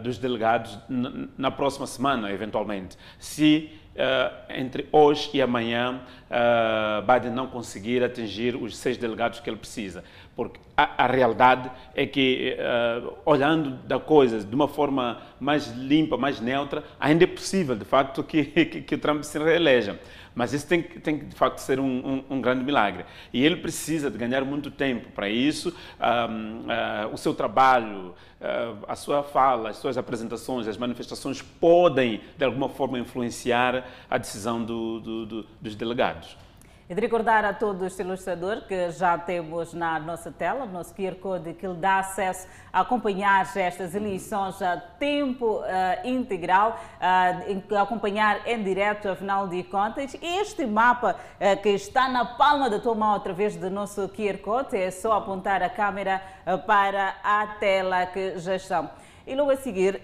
[0.04, 0.78] dos delegados
[1.38, 2.98] na próxima semana, eventualmente.
[3.20, 6.02] Se Uh, entre hoje e amanhã,
[6.32, 10.04] uh, Biden não conseguir atingir os seis delegados que ele precisa.
[10.36, 16.18] Porque a, a realidade é que, uh, olhando da coisa de uma forma mais limpa,
[16.18, 20.00] mais neutra, ainda é possível, de facto, que, que, que Trump se reeleja.
[20.36, 23.06] Mas isso tem, tem de facto, ser um, um, um, grande milagre.
[23.32, 25.76] E ele precisa de ganhar muito tempo para isso.
[26.00, 32.22] Um, uh, o seu trabalho, uh, a sua fala, as suas apresentações, as manifestações podem,
[32.38, 36.36] de alguma forma, influenciar a decisão do, do, do, dos delegados.
[36.90, 41.16] E de recordar a todos ilustrador que já temos na nossa tela, o nosso QR
[41.16, 45.64] Code, que lhe dá acesso a acompanhar estas eleições a tempo uh,
[46.04, 50.14] integral, uh, acompanhar em direto, afinal de contas.
[50.22, 54.76] Este mapa uh, que está na palma da tua mão através do nosso QR Code,
[54.76, 56.22] é só apontar a câmera
[56.68, 58.90] para a tela que já estão.
[59.26, 60.02] E logo a seguir,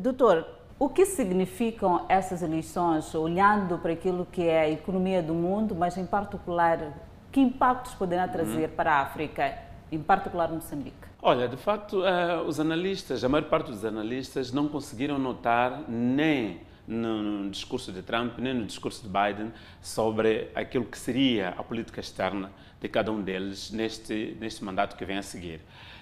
[0.00, 0.44] doutor,
[0.82, 5.96] o que significam essas eleições, olhando para aquilo que é a economia do mundo, mas
[5.96, 6.92] em particular,
[7.30, 8.74] que impactos poderá trazer uhum.
[8.74, 9.56] para a África,
[9.92, 11.06] em particular Moçambique?
[11.22, 16.62] Olha, de facto, uh, os analistas, a maior parte dos analistas, não conseguiram notar nem
[16.84, 21.62] no, no, discurso de Trump, nem no discurso de Biden, sobre aquilo que seria a
[21.62, 25.60] política externa de cada um deles neste, neste mandato que vem a seguir.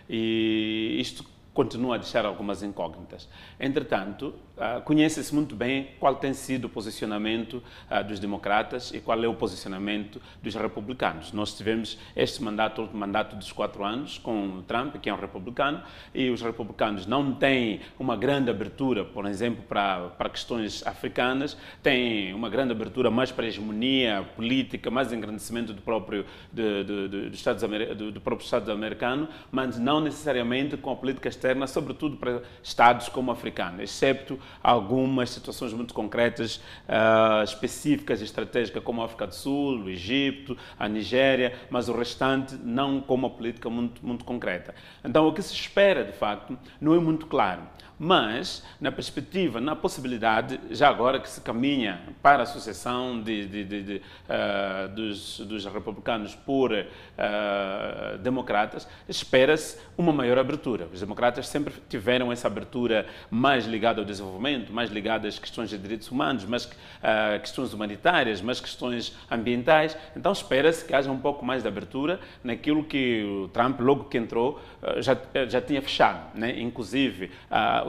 [0.08, 3.28] E isto continua a deixar algumas incógnitas.
[3.58, 9.24] Entretanto, ah, conhece-se muito bem qual tem sido o posicionamento ah, dos democratas e qual
[9.24, 11.32] é o posicionamento dos republicanos.
[11.32, 15.82] Nós tivemos este mandato, o mandato dos quatro anos, com Trump, que é um republicano,
[16.14, 22.34] e os republicanos não têm uma grande abertura, por exemplo, para, para questões africanas, têm
[22.34, 27.30] uma grande abertura mais para a hegemonia política, mais engrandecimento do próprio, de, de, de,
[27.30, 27.62] do, Estados,
[27.96, 33.08] do, do próprio Estado americano, mas não necessariamente com a política externa, sobretudo para Estados
[33.08, 36.56] como africanos, excepto algumas situações muito concretas,
[36.88, 42.56] uh, específicas, estratégicas, como a África do Sul, o Egito, a Nigéria, mas o restante
[42.56, 44.74] não com uma política muito, muito concreta.
[45.04, 47.62] Então, o que se espera, de facto, não é muito claro
[48.02, 53.82] mas na perspectiva, na possibilidade, já agora que se caminha para a sucessão de, de,
[53.82, 60.88] de, uh, dos, dos, republicanos por uh, democratas, espera-se uma maior abertura.
[60.90, 65.76] Os democratas sempre tiveram essa abertura mais ligada ao desenvolvimento, mais ligada às questões de
[65.76, 69.94] direitos humanos, mais uh, questões humanitárias, mais questões ambientais.
[70.16, 74.16] Então espera-se que haja um pouco mais de abertura naquilo que o Trump, logo que
[74.16, 74.58] entrou,
[75.00, 75.14] já,
[75.46, 76.58] já tinha fechado, né?
[76.58, 77.30] inclusive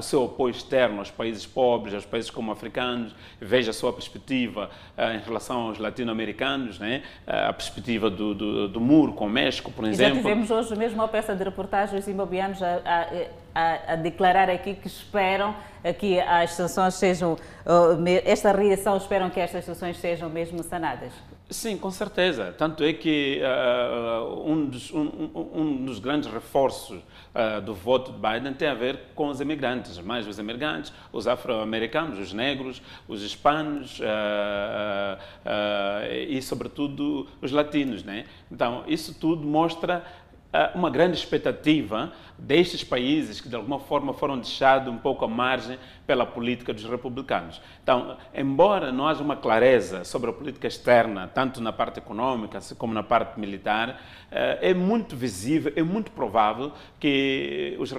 [0.01, 4.69] o seu apoio externo aos países pobres, aos países como africanos, veja a sua perspectiva
[4.97, 7.03] uh, em relação aos latino-americanos, né?
[7.27, 10.15] Uh, a perspectiva do, do, do, muro com o México, por exemplo.
[10.15, 13.07] já tivemos hoje mesmo uma peça de reportagem os zimbabueanos a, a,
[13.55, 15.55] a, a, declarar aqui que esperam
[15.99, 17.37] que as sanções sejam,
[18.25, 21.11] esta reação esperam que estas sanções sejam mesmo sanadas.
[21.51, 22.55] Sim, com certeza.
[22.57, 26.97] Tanto é que uh, um, dos, um, um, dos, grandes reforços
[27.35, 31.27] uh, do voto de Biden tem a ver com os imigrantes, mais os imigrantes, os
[31.27, 35.19] afro-americanos, os negros, os hispanos uh,
[36.29, 38.01] e, sobretudo, os latinos.
[38.01, 38.27] Né?
[38.49, 40.05] Então, isso tudo mostra
[40.73, 45.77] uma grande expectativa destes países que de alguma forma foram deixados um pouco à margem
[46.05, 47.61] pela política dos republicanos.
[47.81, 52.93] Então, embora não haja uma clareza sobre a política externa, tanto na parte econômica como
[52.93, 57.93] na parte militar, eh, é muito visível, é muito provável que os,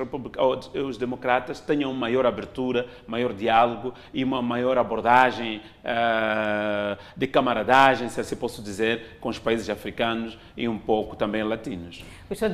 [0.74, 8.20] os democratas tenham maior abertura, maior diálogo e uma maior abordagem eh, de camaradagem, se
[8.20, 12.04] assim posso dizer, com os países africanos e um pouco também latinos.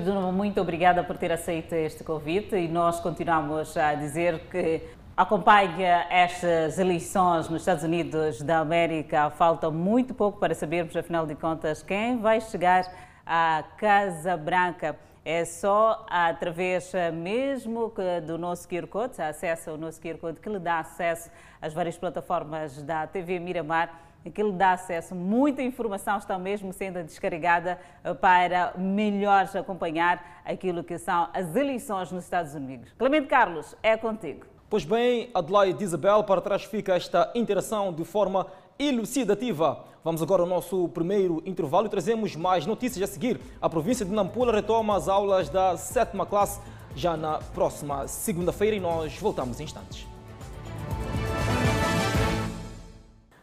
[0.04, 4.82] Novo, muito obrigada por ter aceito este convite e nós continuamos a dizer que
[5.16, 9.30] acompanha estas eleições nos Estados Unidos da América.
[9.30, 12.84] Falta muito pouco para sabermos, afinal de contas, quem vai chegar
[13.26, 14.96] à Casa Branca.
[15.24, 17.92] É só através mesmo
[18.26, 21.98] do nosso QR Code, acesso ao nosso QR Code, que lhe dá acesso às várias
[21.98, 24.07] plataformas da TV Miramar
[24.42, 25.14] lhe dá acesso.
[25.14, 32.10] Muita informação está mesmo sendo descarregada eh, para melhor acompanhar aquilo que são as eleições
[32.10, 32.92] nos Estados Unidos.
[32.98, 34.46] Clemente Carlos, é contigo.
[34.70, 38.46] Pois bem, Adelaide Isabel, para trás fica esta interação de forma
[38.78, 39.84] elucidativa.
[40.04, 43.40] Vamos agora ao nosso primeiro intervalo e trazemos mais notícias a seguir.
[43.60, 46.60] A província de Nampula retoma as aulas da sétima classe
[46.94, 50.07] já na próxima segunda-feira e nós voltamos em instantes.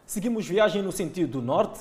[0.06, 1.80] Seguimos viagem no sentido norte.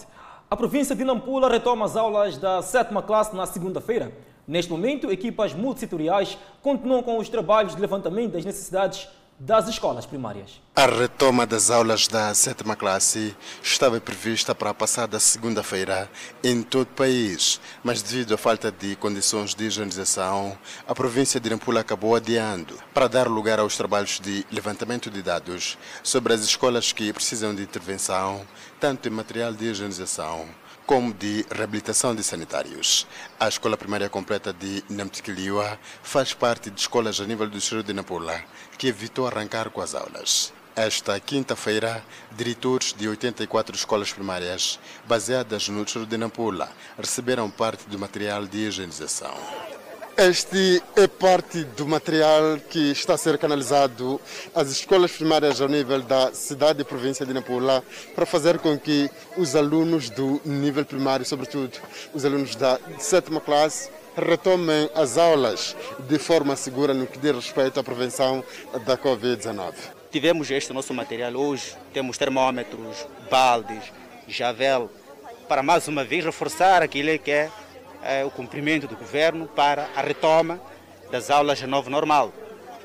[0.50, 4.12] A província de Nampula retoma as aulas da sétima classe na segunda-feira.
[4.48, 9.08] Neste momento, equipas multissetoriais continuam com os trabalhos de levantamento das necessidades
[9.38, 10.62] das escolas primárias.
[10.76, 16.10] A retoma das aulas da sétima classe estava prevista para a passada segunda-feira
[16.44, 20.58] em todo o país, mas devido à falta de condições de higienização,
[20.88, 25.78] a província de Nampula acabou adiando para dar lugar aos trabalhos de levantamento de dados
[26.02, 28.46] sobre as escolas que precisam de intervenção,
[28.80, 30.48] tanto em material de higienização
[30.86, 33.08] como de reabilitação de sanitários.
[33.40, 37.94] A Escola Primária Completa de Namtikiliwa faz parte de escolas a nível do distrito de
[37.94, 38.44] Nampula,
[38.78, 40.54] que evitou arrancar com as aulas.
[40.76, 47.98] Esta quinta-feira, diretores de 84 escolas primárias, baseadas no distrito de Nampula, receberam parte do
[47.98, 49.75] material de higienização.
[50.18, 54.20] Este é parte do material que está a ser canalizado
[54.56, 57.84] às escolas primárias ao nível da cidade e província de Nampula
[58.16, 61.78] para fazer com que os alunos do nível primário, sobretudo
[62.14, 65.76] os alunos da sétima classe, retomem as aulas
[66.08, 68.42] de forma segura no que diz respeito à prevenção
[68.86, 69.74] da Covid-19.
[70.10, 73.92] Tivemos este nosso material hoje, temos termômetros, baldes,
[74.30, 74.90] javel,
[75.50, 77.52] para mais uma vez reforçar aquilo que é
[78.26, 80.60] o cumprimento do governo para a retoma
[81.12, 82.32] das aulas de novo normal.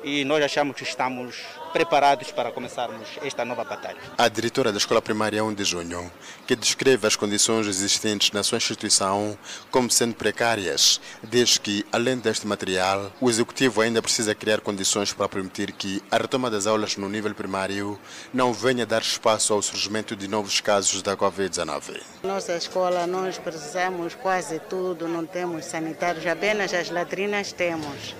[0.02, 3.98] E nós achamos que estamos preparados para começarmos esta nova batalha.
[4.16, 6.10] A diretora da Escola Primária 1 de Junho,
[6.46, 9.38] que descreve as condições existentes na sua instituição
[9.70, 15.28] como sendo precárias, diz que, além deste material, o Executivo ainda precisa criar condições para
[15.28, 17.98] permitir que a retoma das aulas no nível primário
[18.32, 22.00] não venha dar espaço ao surgimento de novos casos da Covid-19.
[22.22, 28.14] Nossa escola, nós precisamos quase tudo, não temos sanitários, apenas as latrinas temos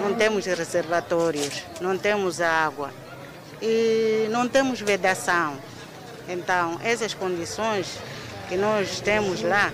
[0.00, 2.92] não temos reservatórios, não temos água
[3.60, 5.56] e não temos vedação.
[6.28, 7.98] Então, essas condições
[8.48, 9.72] que nós temos lá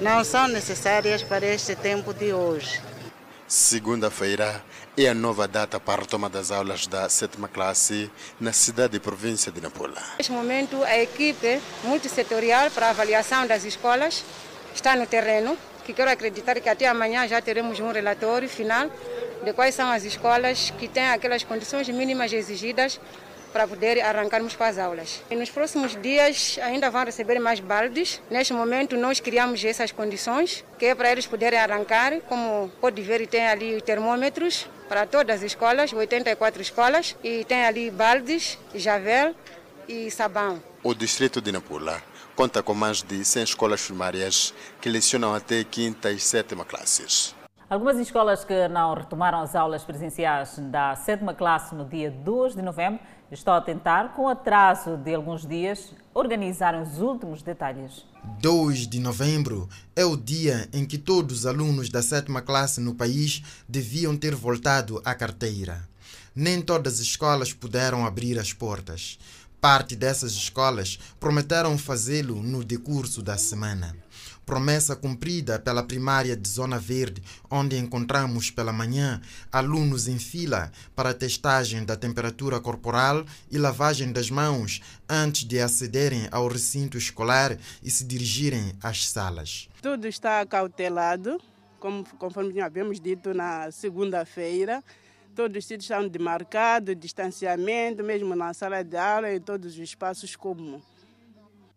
[0.00, 2.80] não são necessárias para este tempo de hoje.
[3.46, 4.62] Segunda-feira
[4.96, 9.00] é a nova data para a retoma das aulas da sétima classe na cidade e
[9.00, 10.02] província de Nampula.
[10.18, 14.24] Neste momento, a equipe multissetorial para avaliação das escolas
[14.74, 15.56] está no terreno,
[15.88, 18.90] que quero acreditar que até amanhã já teremos um relatório final
[19.42, 23.00] de quais são as escolas que têm aquelas condições mínimas exigidas
[23.54, 25.22] para poder arrancarmos para as aulas.
[25.30, 28.20] E nos próximos dias ainda vão receber mais baldes.
[28.30, 33.26] Neste momento nós criamos essas condições, que é para eles poderem arrancar, como pode ver
[33.26, 39.34] tem ali termômetros para todas as escolas, 84 escolas, e tem ali baldes, javel
[39.88, 40.62] e sabão.
[40.82, 42.02] O distrito de Nampula
[42.38, 47.34] conta com mais de 100 escolas primárias que lecionam até quinta e sétima classes.
[47.68, 52.62] Algumas escolas que não retomaram as aulas presenciais da sétima classe no dia 2 de
[52.62, 53.00] novembro
[53.32, 58.06] estão a tentar, com atraso de alguns dias, organizar os últimos detalhes.
[58.40, 62.94] 2 de novembro é o dia em que todos os alunos da sétima classe no
[62.94, 65.88] país deviam ter voltado à carteira.
[66.36, 69.18] Nem todas as escolas puderam abrir as portas.
[69.60, 73.96] Parte dessas escolas prometeram fazê-lo no decurso da semana.
[74.46, 79.20] Promessa cumprida pela primária de Zona Verde, onde encontramos pela manhã
[79.52, 86.28] alunos em fila para testagem da temperatura corporal e lavagem das mãos antes de acederem
[86.30, 89.68] ao recinto escolar e se dirigirem às salas.
[89.82, 91.38] Tudo está cautelado,
[91.80, 94.82] como, conforme havíamos dito na segunda-feira.
[95.38, 100.34] Todos os sítios estão demarcados, distanciamento, mesmo na sala de aula e todos os espaços
[100.34, 100.82] comuns.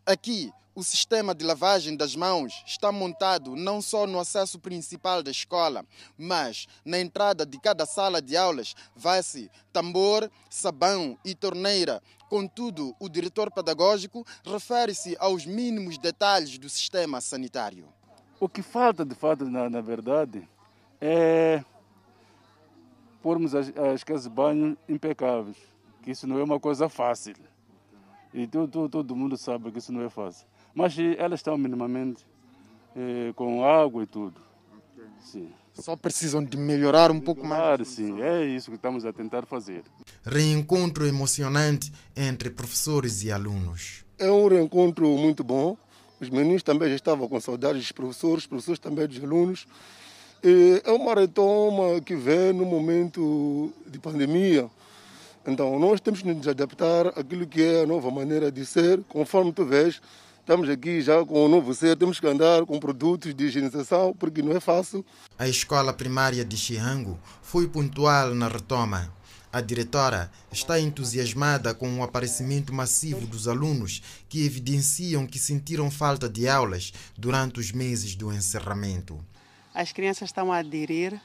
[0.03, 5.30] Aqui, o sistema de lavagem das mãos está montado não só no acesso principal da
[5.30, 5.86] escola,
[6.18, 12.01] mas na entrada de cada sala de aulas vai-se tambor, sabão e torneira.
[12.32, 17.88] Contudo, o diretor pedagógico refere-se aos mínimos detalhes do sistema sanitário.
[18.39, 20.49] O que falta, de fato, na, na verdade,
[20.99, 21.64] é
[23.22, 25.57] pormos as, as casas de banho impecáveis,
[26.01, 27.36] que isso não é uma coisa fácil.
[28.34, 30.47] E todo, todo mundo sabe que isso não é fácil.
[30.74, 32.26] Mas elas estão minimamente
[32.95, 34.39] eh, com água e tudo.
[35.19, 35.51] Sim.
[35.74, 37.61] Só precisam de melhorar um pouco mais.
[37.61, 39.84] Claro, sim, é isso que estamos a tentar fazer.
[40.24, 44.03] Reencontro emocionante entre professores e alunos.
[44.17, 45.78] É um reencontro muito bom.
[46.19, 49.65] Os meninos também já estavam com saudades dos professores, os professores também dos alunos.
[50.43, 54.67] E é uma retoma que vem no momento de pandemia.
[55.45, 59.03] Então, nós temos que nos adaptar àquilo que é a nova maneira de ser.
[59.07, 60.01] Conforme tu vês,
[60.39, 64.41] estamos aqui já com o novo ser, temos que andar com produtos de higienização, porque
[64.41, 65.05] não é fácil.
[65.37, 69.13] A escola primária de Chihango foi pontual na retoma.
[69.53, 76.27] A diretora está entusiasmada com o aparecimento massivo dos alunos que evidenciam que sentiram falta
[76.27, 79.19] de aulas durante os meses do encerramento.
[79.74, 81.19] As crianças estão a aderir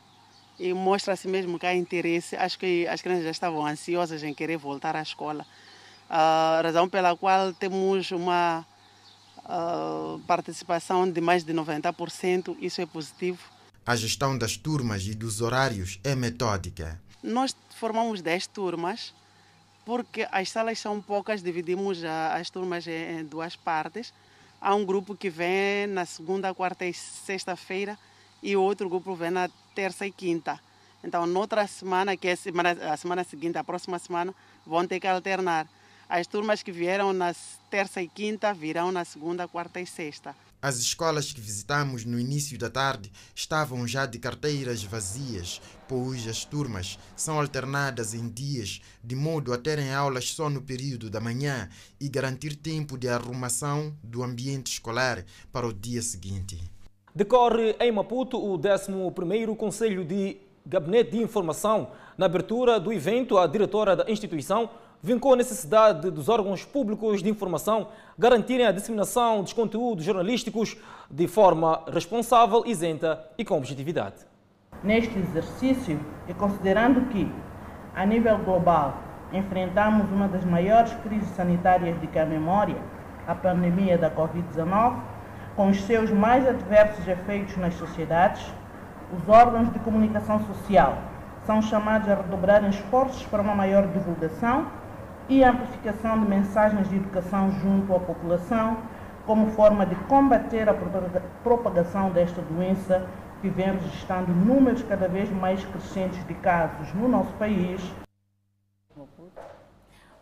[0.59, 2.37] e mostra-se mesmo que há interesse.
[2.37, 5.45] Acho que as crianças já estavam ansiosas em querer voltar à escola.
[6.09, 8.65] A razão pela qual temos uma
[10.27, 13.39] participação de mais de 90%, isso é positivo.
[13.85, 17.01] A gestão das turmas e dos horários é metódica.
[17.23, 19.15] Nós formamos 10 turmas,
[19.85, 24.13] porque as salas são poucas, dividimos as turmas em duas partes.
[24.61, 27.99] Há um grupo que vem na segunda, quarta e sexta-feira
[28.43, 30.61] e outro grupo vem na terça e quinta.
[31.03, 34.35] Então, noutra semana, que é a semana, a semana seguinte, a próxima semana,
[34.67, 35.69] vão ter que alternar.
[36.09, 37.35] As turmas que vieram na
[37.71, 40.35] terça e quinta virão na segunda, quarta e sexta.
[40.63, 46.45] As escolas que visitamos no início da tarde estavam já de carteiras vazias, pois as
[46.45, 51.69] turmas são alternadas em dias, de modo a terem aulas só no período da manhã
[52.01, 56.59] e garantir tempo de arrumação do ambiente escolar para o dia seguinte.
[57.17, 60.37] Decorre em Maputo o 11º Conselho de
[60.67, 61.89] Gabinete de Informação.
[62.19, 64.69] Na abertura do evento, a diretora da instituição
[65.03, 67.89] vincou a necessidade dos órgãos públicos de informação
[68.19, 70.77] garantirem a disseminação dos conteúdos jornalísticos
[71.11, 74.27] de forma responsável, isenta e com objetividade.
[74.85, 75.99] Neste exercício,
[76.29, 77.33] e considerando que,
[77.95, 78.95] a nível global,
[79.33, 82.77] enfrentamos uma das maiores crises sanitárias de que a memória,
[83.27, 85.16] a pandemia da Covid-19,
[85.57, 88.53] com os seus mais adversos efeitos nas sociedades,
[89.11, 90.99] os órgãos de comunicação social
[91.47, 94.67] são chamados a redobrar esforços para uma maior divulgação
[95.29, 98.77] e amplificação de mensagens de educação junto à população,
[99.25, 100.75] como forma de combater a
[101.43, 103.07] propagação desta doença
[103.41, 108.06] que vem registrando números cada vez mais crescentes de casos no nosso país.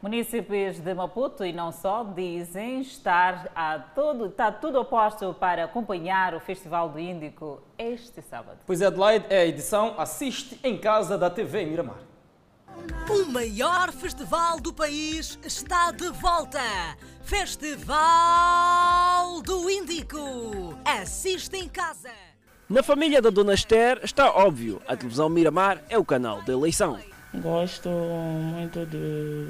[0.05, 6.35] Munícipes de Maputo e não só dizem estar a todo, está tudo oposto para acompanhar
[6.35, 8.59] o Festival do Índico este sábado.
[8.67, 12.01] Pois é, Adelaide, a edição assiste em casa da TV Miramar.
[13.09, 16.61] O maior festival do país está de volta.
[17.23, 17.97] Festival
[19.41, 20.79] do Índico.
[20.85, 22.11] Assiste em casa.
[22.69, 27.01] Na família da Dona Esther está óbvio, a televisão Miramar é o canal da eleição.
[27.33, 29.49] Gosto muito de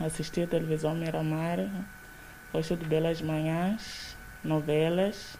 [0.00, 1.58] assistir a televisão Miramar.
[2.52, 5.36] Gosto de belas manhãs, novelas,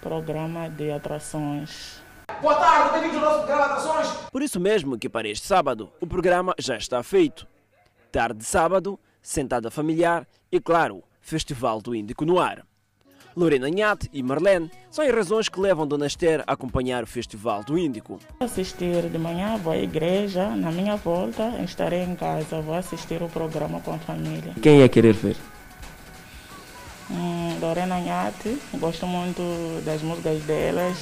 [0.00, 2.00] programa de atrações.
[2.40, 4.30] Boa tarde, bem-vindos ao nosso programa de atrações.
[4.30, 7.46] Por isso mesmo que para este sábado o programa já está feito.
[8.12, 12.64] Tarde de sábado, sentada familiar e, claro, Festival do Índico no ar.
[13.38, 17.62] Lorena Nhate e Marlene são as razões que levam Dona Esther a acompanhar o Festival
[17.62, 18.18] do Índico.
[18.40, 23.28] Assistir de manhã, vou à igreja, na minha volta estarei em casa, vou assistir o
[23.28, 24.54] programa com a família.
[24.60, 25.36] Quem é querer ver?
[27.08, 29.40] Hum, Lorena Nhate, gosto muito
[29.84, 30.96] das músicas delas.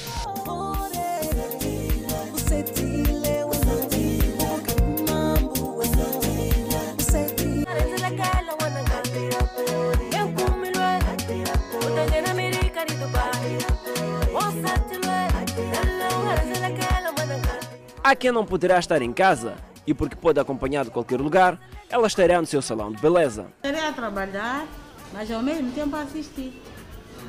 [18.07, 19.55] Há quem não poderá estar em casa
[19.85, 23.47] e porque pode acompanhar de qualquer lugar, ela estará no seu salão de beleza.
[23.57, 24.65] Estarei a trabalhar,
[25.11, 26.53] mas ao mesmo tempo a assistir.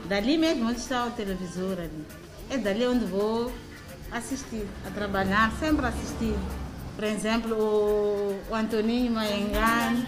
[0.05, 2.07] Dali mesmo onde está o televisor ali.
[2.49, 3.51] É dali onde vou
[4.13, 6.37] assistir, a trabalhar, sempre assistir.
[6.95, 10.05] Por exemplo, o, o Antoninho Maengani.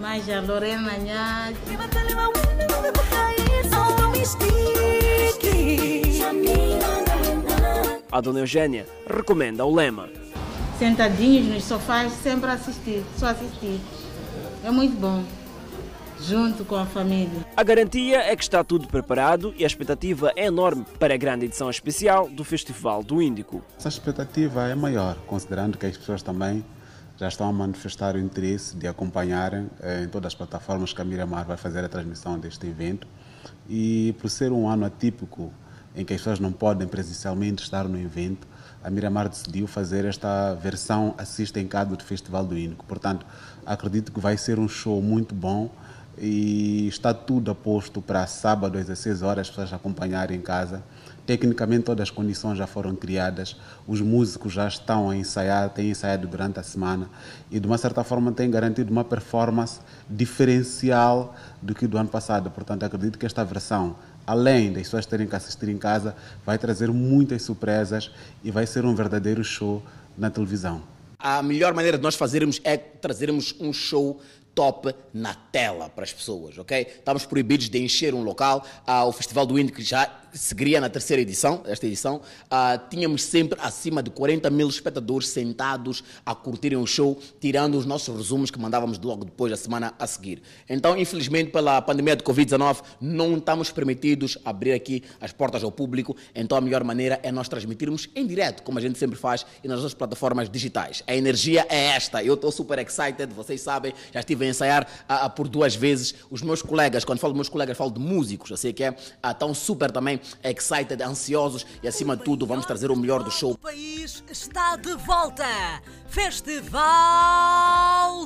[0.00, 1.58] Mais a Lorena Nhati.
[8.10, 10.08] A dona Eugênia recomenda o lema.
[10.78, 13.80] Sentadinhos nos sofás, sempre assistir, só assistir.
[14.64, 15.24] É muito bom,
[16.20, 17.46] junto com a família.
[17.56, 21.46] A garantia é que está tudo preparado e a expectativa é enorme para a grande
[21.46, 23.62] edição especial do Festival do Índico.
[23.78, 26.64] Essa expectativa é maior, considerando que as pessoas também
[27.16, 31.04] já estão a manifestar o interesse de acompanharem eh, em todas as plataformas que a
[31.04, 33.08] Miramar vai fazer a transmissão deste evento.
[33.68, 35.52] E por ser um ano atípico,
[35.96, 38.46] em que as pessoas não podem presencialmente estar no evento,
[38.84, 42.84] a Miramar decidiu fazer esta versão assista em casa do Festival do Índico.
[42.86, 43.26] Portanto,
[43.66, 45.68] acredito que vai ser um show muito bom
[46.20, 50.82] e está tudo aposto para sábado às 16 horas as pessoas acompanharem em casa.
[51.26, 53.56] Tecnicamente todas as condições já foram criadas,
[53.86, 57.08] os músicos já estão a ensaiar, têm ensaiado durante a semana
[57.50, 62.50] e de uma certa forma têm garantido uma performance diferencial do que do ano passado.
[62.50, 63.96] Portanto, acredito que esta versão
[64.28, 66.14] além das pessoas terem que assistir em casa,
[66.44, 68.10] vai trazer muitas surpresas
[68.44, 69.82] e vai ser um verdadeiro show
[70.18, 70.82] na televisão.
[71.18, 74.20] A melhor maneira de nós fazermos é trazermos um show
[74.58, 76.80] top na tela para as pessoas, ok?
[76.80, 78.66] Estamos proibidos de encher um local.
[78.84, 82.20] Ah, o Festival do Índico já seguiria na terceira edição, esta edição.
[82.50, 87.84] Ah, tínhamos sempre acima de 40 mil espectadores sentados a curtirem o show, tirando os
[87.84, 90.42] nossos resumos que mandávamos logo depois da semana a seguir.
[90.68, 96.16] Então, infelizmente, pela pandemia de Covid-19, não estamos permitidos abrir aqui as portas ao público.
[96.34, 99.68] Então, a melhor maneira é nós transmitirmos em direto, como a gente sempre faz, e
[99.68, 101.02] nas nossas plataformas digitais.
[101.06, 102.22] A energia é esta.
[102.22, 106.14] Eu estou super excited, vocês sabem, já estive a ensaiar ah, por duas vezes.
[106.30, 108.96] Os meus colegas, quando falo de meus colegas, falo de músicos, eu sei que é,
[109.22, 113.30] ah, estão super também excited, ansiosos e acima de tudo vamos trazer o melhor do
[113.30, 113.52] show.
[113.52, 115.46] O país está de volta.
[116.08, 116.78] Festival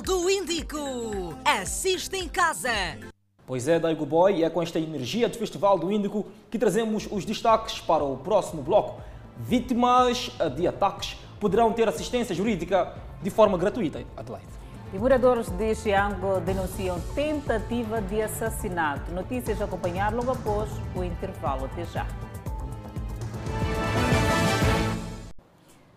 [0.01, 1.37] do Índico.
[1.45, 2.69] Assiste em casa.
[3.45, 7.07] Pois é, Daigo Boy, e é com esta energia do Festival do Índico que trazemos
[7.11, 9.01] os destaques para o próximo bloco.
[9.37, 14.05] Vítimas de ataques poderão ter assistência jurídica de forma gratuita.
[14.15, 14.62] Adelaide.
[14.93, 19.11] E moradores de Xiango denunciam tentativa de assassinato.
[19.11, 21.65] Notícias a acompanhar logo após o intervalo.
[21.65, 22.05] Até já.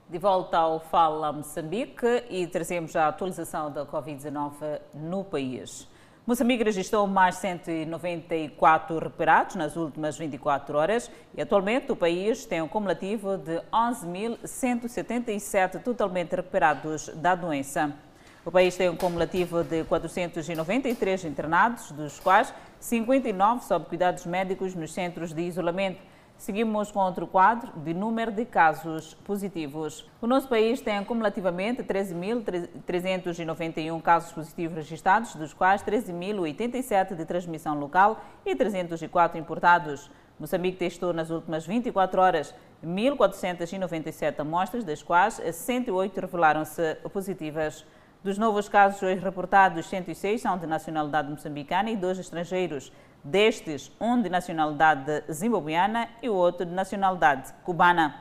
[0.08, 5.86] De volta ao Fala Moçambique e trazemos a atualização da Covid-19 no país.
[6.26, 12.68] Moçambique registrou mais 194 recuperados nas últimas 24 horas e atualmente o país tem um
[12.68, 18.05] cumulativo de 11.177 totalmente recuperados da doença.
[18.46, 24.94] O país tem um cumulativo de 493 internados, dos quais 59 sob cuidados médicos nos
[24.94, 26.00] centros de isolamento.
[26.38, 30.08] Seguimos com outro quadro de número de casos positivos.
[30.22, 38.20] O nosso país tem acumulativamente 13.391 casos positivos registrados, dos quais 13.087 de transmissão local
[38.44, 40.08] e 304 importados.
[40.38, 47.84] Moçambique testou nas últimas 24 horas 1.497 amostras, das quais 108 revelaram-se positivas.
[48.26, 52.92] Dos novos casos hoje reportados, 106 são de nacionalidade moçambicana e dois estrangeiros.
[53.22, 58.16] Destes, um de nacionalidade zimbabuiana e o outro de nacionalidade cubana.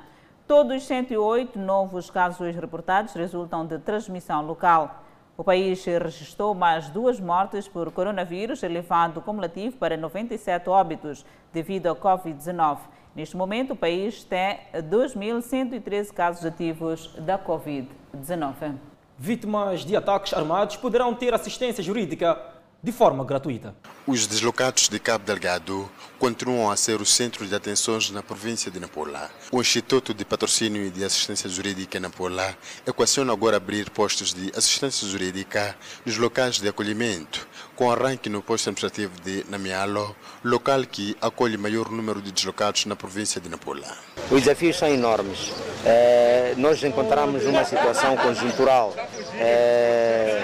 [0.48, 5.04] Todos os 108 novos casos hoje reportados resultam de transmissão local.
[5.36, 11.88] O país registrou mais duas mortes por coronavírus, elevando o cumulativo para 97 óbitos devido
[11.88, 12.78] ao Covid-19.
[13.16, 18.94] Neste momento, o país tem 2.113 casos ativos da Covid-19.
[19.18, 22.38] Vítimas de ataques armados poderão ter assistência jurídica
[22.84, 23.74] de forma gratuita.
[24.06, 25.90] Os deslocados de Cabo Delgado
[26.20, 29.32] continuam a ser o centro de atenções na província de Nampula.
[29.52, 32.56] O Instituto de Patrocínio e de Assistência Jurídica Nampula
[32.86, 38.70] equaciona agora abrir postos de assistência jurídica nos locais de acolhimento, com arranque no posto
[38.70, 43.88] administrativo de Namialo, local que acolhe maior número de deslocados na província de Nampula.
[44.32, 45.52] Os desafios são enormes.
[45.86, 48.94] É, nós encontramos uma situação conjuntural
[49.38, 50.44] é,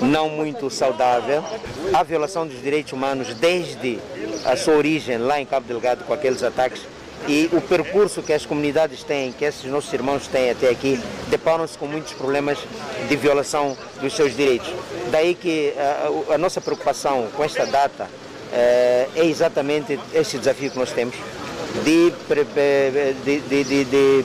[0.00, 1.42] não muito saudável.
[1.92, 3.98] A violação dos direitos humanos desde
[4.44, 6.82] a sua origem lá em Cabo Delgado com aqueles ataques
[7.28, 11.76] e o percurso que as comunidades têm, que esses nossos irmãos têm até aqui, deparam-se
[11.76, 12.58] com muitos problemas
[13.08, 14.68] de violação dos seus direitos.
[15.10, 15.74] Daí que
[16.28, 18.08] a, a nossa preocupação com esta data
[18.52, 21.16] é exatamente este desafio que nós temos
[21.84, 22.12] de,
[23.24, 24.24] de, de, de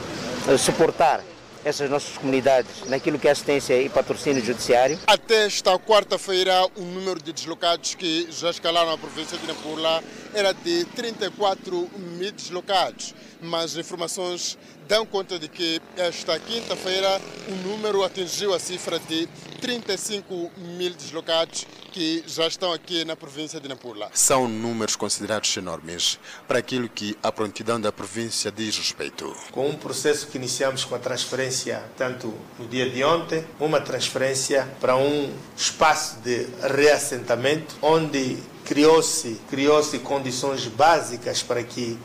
[0.58, 1.20] suportar
[1.64, 4.98] essas nossas comunidades naquilo que é assistência e patrocínio judiciário.
[5.06, 10.02] Até esta quarta-feira, o número de deslocados que já escalaram a província de Nampula
[10.34, 14.58] era de 34 mil deslocados, mas informações
[14.88, 19.28] dão conta de que esta quinta-feira o número atingiu a cifra de
[19.60, 24.10] 35 mil deslocados que já estão aqui na província de Nampula.
[24.14, 29.34] São números considerados enormes para aquilo que a prontidão da província diz respeito.
[29.50, 31.51] Com um processo que iniciamos com a transferência,
[31.96, 39.82] tanto no dia de ontem, uma transferência para um espaço de reassentamento, onde criou-se criou
[40.02, 41.98] condições básicas para que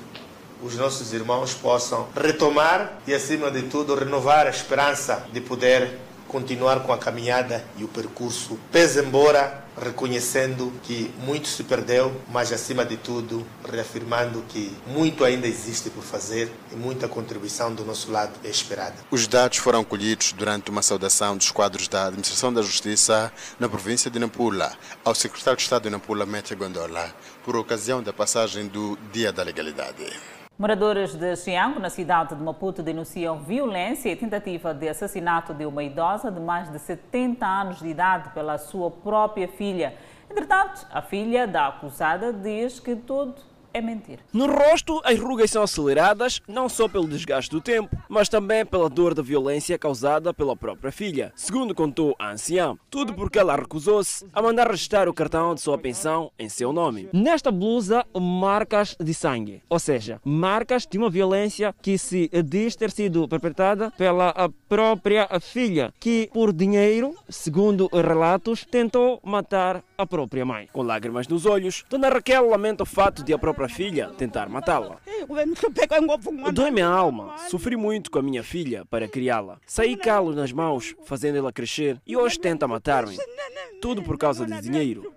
[0.62, 6.82] os nossos irmãos possam retomar e, acima de tudo, renovar a esperança de poder continuar
[6.82, 12.84] com a caminhada e o percurso, pese embora reconhecendo que muito se perdeu, mas acima
[12.84, 18.34] de tudo reafirmando que muito ainda existe por fazer e muita contribuição do nosso lado
[18.44, 18.96] é esperada.
[19.12, 24.10] Os dados foram colhidos durante uma saudação dos quadros da Administração da Justiça na província
[24.10, 24.76] de Nampula
[25.06, 27.14] ao secretário de Estado de Nampula, Métia Gondola,
[27.44, 30.37] por ocasião da passagem do Dia da Legalidade.
[30.60, 35.84] Moradores de Xiango, na cidade de Maputo, denunciam violência e tentativa de assassinato de uma
[35.84, 39.94] idosa de mais de 70 anos de idade pela sua própria filha.
[40.28, 43.36] Entretanto, a filha da acusada diz que tudo
[43.74, 44.20] é mentir.
[44.34, 48.90] No rosto, as rugas são aceleradas não só pelo desgaste do tempo, mas também pela
[48.90, 52.76] dor da violência causada pela própria filha, segundo contou a anciã.
[52.90, 57.10] Tudo porque ela recusou-se a mandar registrar o cartão de sua pensão em seu nome.
[57.14, 62.92] Nesta blusa, marcas de sangue, ou seja, marcas de uma violência que se diz ter
[62.92, 64.34] sido perpetrada pela
[64.68, 70.68] própria filha, que por dinheiro, segundo relatos, tentou matar a própria mãe.
[70.72, 74.98] Com lágrimas nos olhos, Dona Raquel lamenta o fato de a própria filha tentar matá-la.
[76.54, 77.38] Dói-me a alma.
[77.50, 79.58] Sofri muito com a minha filha para criá-la.
[79.66, 83.18] Saí calo nas mãos, fazendo ela crescer, e hoje tenta matar-me.
[83.82, 85.14] Tudo por causa de dinheiro.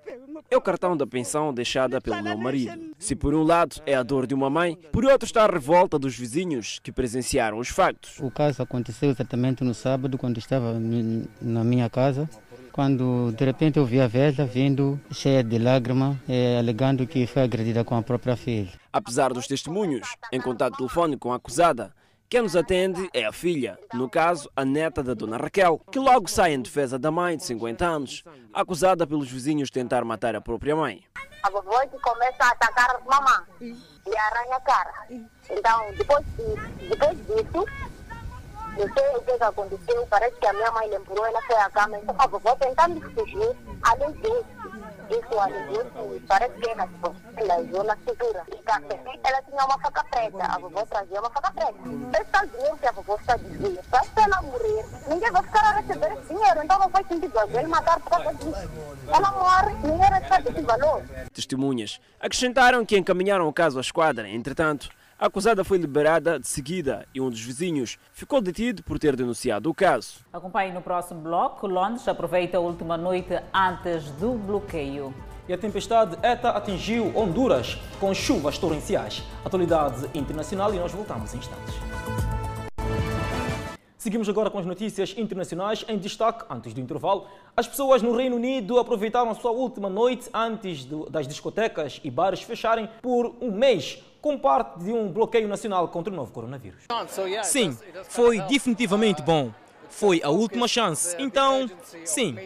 [0.51, 2.91] É o cartão da pensão deixada pelo meu marido.
[2.99, 5.99] Se por um lado é a dor de uma mãe, por outro está a revolta
[5.99, 8.19] dos vizinhos que presenciaram os factos.
[8.21, 10.77] O caso aconteceu exatamente no sábado, quando estava
[11.41, 12.29] na minha casa
[12.81, 17.43] quando de repente eu vi a velha vindo cheia de lágrimas, eh, alegando que foi
[17.43, 18.73] agredida com a própria filha.
[18.91, 21.95] Apesar dos testemunhos, em contato telefônico com a acusada,
[22.27, 26.27] quem nos atende é a filha, no caso, a neta da dona Raquel, que logo
[26.27, 30.41] sai em defesa da mãe de 50 anos, acusada pelos vizinhos de tentar matar a
[30.41, 31.05] própria mãe.
[31.43, 33.77] A vovó começa a atacar a mamãe
[34.07, 35.07] e arranha a cara.
[35.51, 36.25] Então, depois,
[36.89, 37.67] depois disso,
[38.77, 41.99] não sei o que, aconteceu, parece que a minha mãe lembrou, ela foi à cama,
[41.99, 44.45] então a vovó tentando fugir, além disso,
[45.11, 46.89] isso além disso, parece que ela
[47.37, 48.45] lesionou na cintura.
[49.25, 51.75] Ela tinha uma faca preta, a vovó trazia uma faca preta.
[52.21, 56.13] Esse dinheiro que a vovó está dizendo, se ela morrer, ninguém vai ficar a receber
[56.13, 58.71] esse dinheiro, então não faz sentido alguém matar por causa disso.
[59.09, 61.03] Ela morre, ninguém recebe esse valor.
[61.33, 64.89] Testemunhas acrescentaram que encaminharam o caso à esquadra, entretanto,
[65.21, 69.69] a acusada foi liberada de seguida e um dos vizinhos ficou detido por ter denunciado
[69.69, 70.25] o caso.
[70.33, 71.67] Acompanhe no próximo bloco.
[71.67, 75.13] Londres aproveita a última noite antes do bloqueio.
[75.47, 79.23] E a tempestade ETA atingiu Honduras com chuvas torrenciais.
[79.45, 81.75] Atualidade internacional e nós voltamos em instantes.
[83.99, 87.27] Seguimos agora com as notícias internacionais em destaque antes do intervalo.
[87.55, 92.41] As pessoas no Reino Unido aproveitaram a sua última noite antes das discotecas e bares
[92.41, 96.83] fecharem por um mês como parte de um bloqueio nacional contra o novo coronavírus.
[97.45, 99.53] Sim, foi definitivamente bom.
[99.89, 101.17] Foi a última chance.
[101.19, 101.69] Então,
[102.05, 102.39] sim,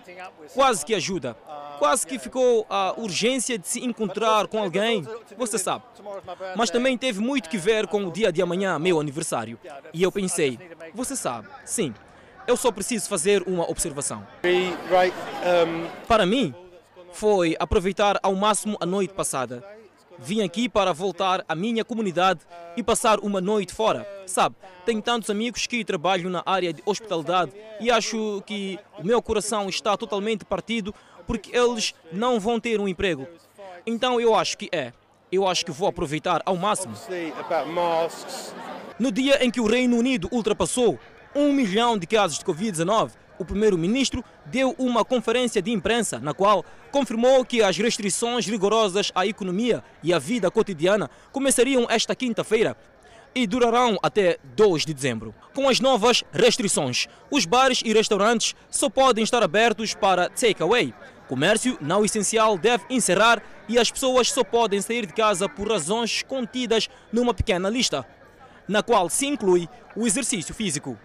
[0.54, 1.36] quase que ajuda.
[1.78, 5.06] Quase que ficou a urgência de se encontrar com alguém,
[5.36, 5.84] você sabe.
[6.56, 9.58] Mas também teve muito que ver com o dia de amanhã, meu aniversário.
[9.92, 10.58] E eu pensei,
[10.94, 11.92] você sabe, sim,
[12.46, 14.26] eu só preciso fazer uma observação.
[16.08, 16.54] Para mim,
[17.12, 19.62] foi aproveitar ao máximo a noite passada
[20.18, 22.40] Vim aqui para voltar à minha comunidade
[22.76, 24.06] e passar uma noite fora.
[24.26, 29.20] Sabe, tenho tantos amigos que trabalham na área de hospitalidade e acho que o meu
[29.20, 30.94] coração está totalmente partido
[31.26, 33.26] porque eles não vão ter um emprego.
[33.86, 34.92] Então eu acho que é.
[35.30, 36.94] Eu acho que vou aproveitar ao máximo.
[38.98, 40.98] No dia em que o Reino Unido ultrapassou
[41.34, 46.64] um milhão de casos de Covid-19, o primeiro-ministro deu uma conferência de imprensa na qual
[46.90, 52.76] confirmou que as restrições rigorosas à economia e à vida cotidiana começariam esta quinta-feira
[53.34, 55.34] e durarão até 2 de dezembro.
[55.52, 60.94] Com as novas restrições, os bares e restaurantes só podem estar abertos para takeaway,
[61.26, 66.22] Comércio não essencial deve encerrar e as pessoas só podem sair de casa por razões
[66.22, 68.06] contidas numa pequena lista,
[68.68, 70.98] na qual se inclui o exercício físico.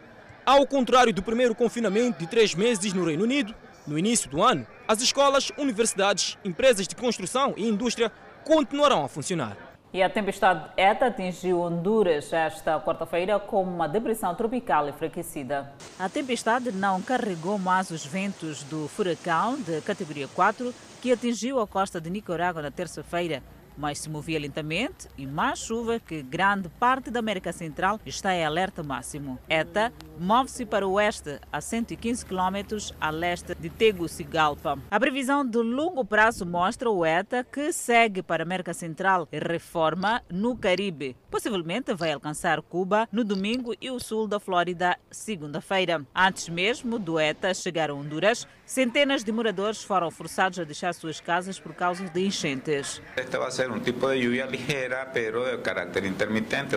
[0.50, 3.54] Ao contrário do primeiro confinamento de três meses no Reino Unido,
[3.86, 8.12] no início do ano, as escolas, universidades, empresas de construção e indústria
[8.44, 9.56] continuarão a funcionar.
[9.94, 15.72] E a tempestade ETA atingiu Honduras esta quarta-feira com uma depressão tropical enfraquecida.
[16.00, 21.68] A tempestade não carregou mais os ventos do furacão de categoria 4 que atingiu a
[21.68, 23.44] costa de Nicarágua na terça-feira,
[23.80, 28.46] mas se movia lentamente e mais chuva que grande parte da América Central está em
[28.46, 29.40] alerta máximo.
[29.50, 34.78] ETA move-se para o oeste, a 115 km a leste de Tegucigalpa.
[34.92, 39.40] A previsão de longo prazo mostra o ETA que segue para a América Central e
[39.40, 41.16] reforma no Caribe.
[41.32, 46.06] Possivelmente vai alcançar Cuba no domingo e o sul da Flórida segunda-feira.
[46.14, 51.20] Antes mesmo do ETA chegar a Honduras, centenas de moradores foram forçados a deixar suas
[51.20, 53.02] casas por causa de enchentes.
[53.16, 56.76] Esta vai ser um tipo de lluvia ligeira, pero de caráter intermitente.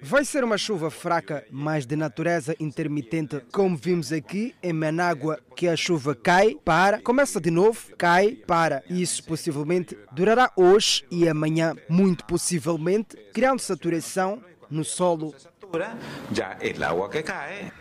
[0.00, 5.38] Vai ser uma chuva fraca, mas de natureza intermitente intermitente, como vimos aqui em Manágua,
[5.56, 8.82] que a chuva cai, para, começa de novo, cai, para.
[8.88, 15.34] Isso possivelmente durará hoje e amanhã, muito possivelmente, criando saturação no solo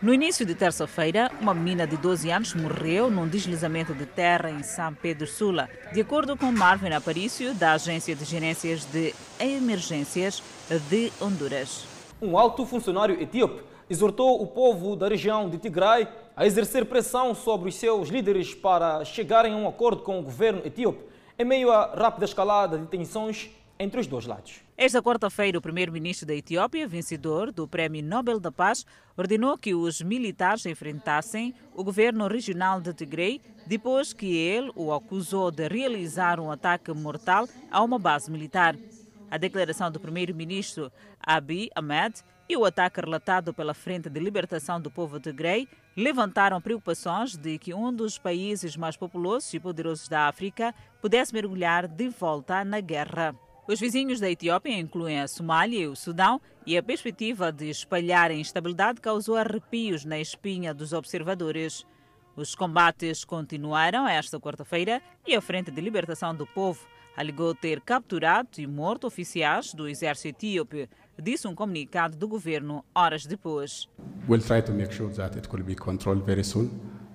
[0.01, 4.63] no início de terça-feira, uma menina de 12 anos morreu num deslizamento de terra em
[4.63, 10.41] São Pedro Sula, de acordo com Marvin Aparício, da Agência de Gerências de Emergências
[10.89, 11.85] de Honduras.
[12.21, 17.69] Um alto funcionário etíope exortou o povo da região de Tigray a exercer pressão sobre
[17.69, 21.93] os seus líderes para chegarem a um acordo com o governo etíope em meio à
[21.93, 24.61] rápida escalada de tensões entre os dois lados.
[24.77, 28.85] Esta quarta-feira, o primeiro-ministro da Etiópia, vencedor do Prémio Nobel da Paz,
[29.17, 35.51] ordenou que os militares enfrentassem o governo regional de Tigray depois que ele o acusou
[35.51, 38.75] de realizar um ataque mortal a uma base militar.
[39.29, 44.91] A declaração do primeiro-ministro Abiy Ahmed e o ataque relatado pela Frente de Libertação do
[44.91, 50.27] Povo de Grey levantaram preocupações de que um dos países mais populosos e poderosos da
[50.27, 53.35] África pudesse mergulhar de volta na guerra.
[53.65, 58.29] Os vizinhos da Etiópia incluem a Somália e o Sudão, e a perspectiva de espalhar
[58.29, 61.85] a instabilidade causou arrepios na espinha dos observadores.
[62.35, 66.85] Os combates continuaram esta quarta-feira e a Frente de Libertação do Povo
[67.15, 70.89] alegou ter capturado e morto oficiais do exército etíope,
[71.21, 73.87] disse um comunicado do governo horas depois.
[74.27, 76.71] We'll try to make sure that it will be controlled very soon.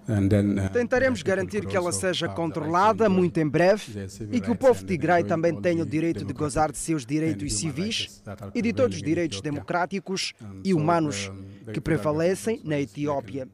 [0.09, 5.23] Uh, Tentaremos garantir que ela seja controlada muito em breve e que o povo tigray
[5.23, 8.23] também tenha o direito de gozar de seus direitos civis
[8.55, 10.33] e de todos os direitos democráticos
[10.65, 11.31] e humanos
[11.75, 13.47] que prevalecem na Etiópia.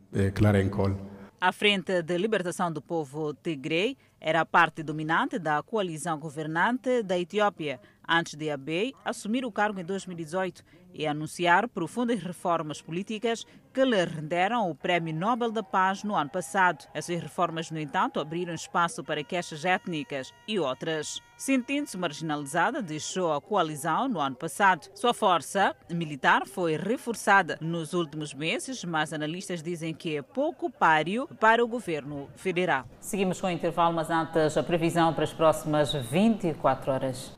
[1.41, 7.19] A Frente de Libertação do Povo Tigray era a parte dominante da coalizão governante da
[7.19, 10.63] Etiópia antes de Abiy assumir o cargo em 2018
[10.95, 16.31] e anunciar profundas reformas políticas que lhe renderam o Prémio Nobel da Paz no ano
[16.31, 16.87] passado.
[16.95, 21.21] Essas reformas, no entanto, abriram espaço para queixas étnicas e outras.
[21.37, 24.89] Sentindo-se marginalizada, deixou a coalizão no ano passado.
[24.95, 31.29] Sua força militar foi reforçada nos últimos meses, mas analistas dizem que é pouco páreo
[31.41, 32.87] para o governo federal.
[33.01, 37.37] Seguimos com o intervalo, mas antes a previsão para as próximas 24 horas.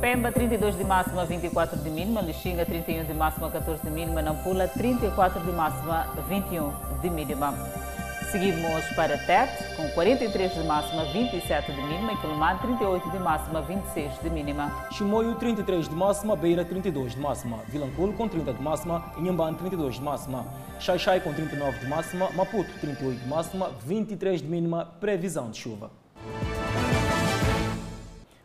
[0.00, 2.20] Pemba 32 de máxima, 24 de mínima.
[2.20, 4.22] Lixinga 31 de máxima, 14 de mínima.
[4.22, 6.72] Nampula 34 de máxima, 21
[7.02, 7.52] de mínima.
[8.30, 12.12] Seguimos para Tete, com 43 de máxima, 27 de mínima.
[12.12, 14.86] E Quelimane 38 de máxima, 26 de mínima.
[14.92, 17.58] Chimoio 33 de máxima, Beira 32 de máxima.
[17.66, 19.04] Vilanculo com 30 de máxima.
[19.16, 20.46] Inhambane 32 de máxima.
[20.78, 22.30] Xaixai com 39 de máxima.
[22.36, 24.84] Maputo 38 de máxima, 23 de mínima.
[25.00, 25.90] Previsão de chuva.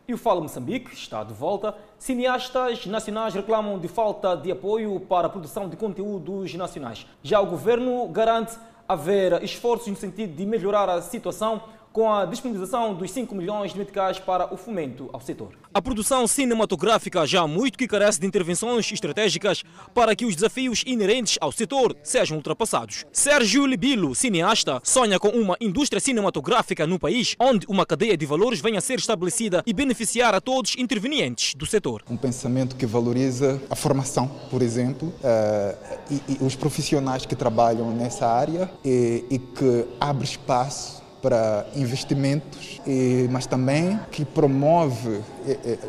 [0.06, 1.74] E o Fala Moçambique está de volta.
[1.98, 7.06] Cineastas nacionais reclamam de falta de apoio para a produção de conteúdos nacionais.
[7.22, 8.54] Já o governo garante
[8.86, 11.62] haver esforços no sentido de melhorar a situação
[11.94, 15.50] com a disponibilização dos 5 milhões de meticais para o fomento ao setor.
[15.72, 19.62] A produção cinematográfica já há muito que carece de intervenções estratégicas
[19.94, 23.06] para que os desafios inerentes ao setor sejam ultrapassados.
[23.12, 28.60] Sérgio Libilo, cineasta, sonha com uma indústria cinematográfica no país onde uma cadeia de valores
[28.60, 32.02] venha a ser estabelecida e beneficiar a todos intervenientes do setor.
[32.10, 38.26] Um pensamento que valoriza a formação, por exemplo, uh, e, os profissionais que trabalham nessa
[38.26, 42.82] área e que abre espaço para investimentos,
[43.30, 45.22] mas também que promove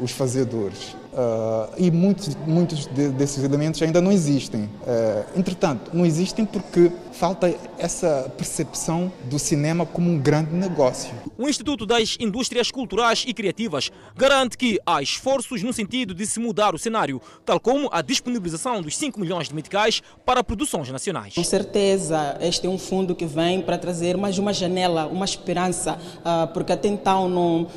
[0.01, 0.95] os fazedores.
[1.15, 4.63] Uh, e muitos, muitos de, desses elementos ainda não existem.
[4.63, 11.13] Uh, entretanto, não existem porque falta essa percepção do cinema como um grande negócio.
[11.37, 16.37] O Instituto das Indústrias Culturais e Criativas garante que há esforços no sentido de se
[16.37, 21.33] mudar o cenário, tal como a disponibilização dos 5 milhões de meticais para produções nacionais.
[21.33, 25.93] Com certeza, este é um fundo que vem para trazer mais uma janela, uma esperança,
[25.93, 27.67] uh, porque até então, não,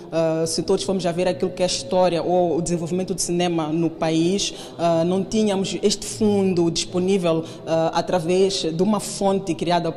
[0.47, 3.69] se todos formos a ver aquilo que é a história ou o desenvolvimento do cinema
[3.69, 7.45] no país, uh, não tínhamos este fundo disponível uh,
[7.93, 9.95] através de uma fonte criada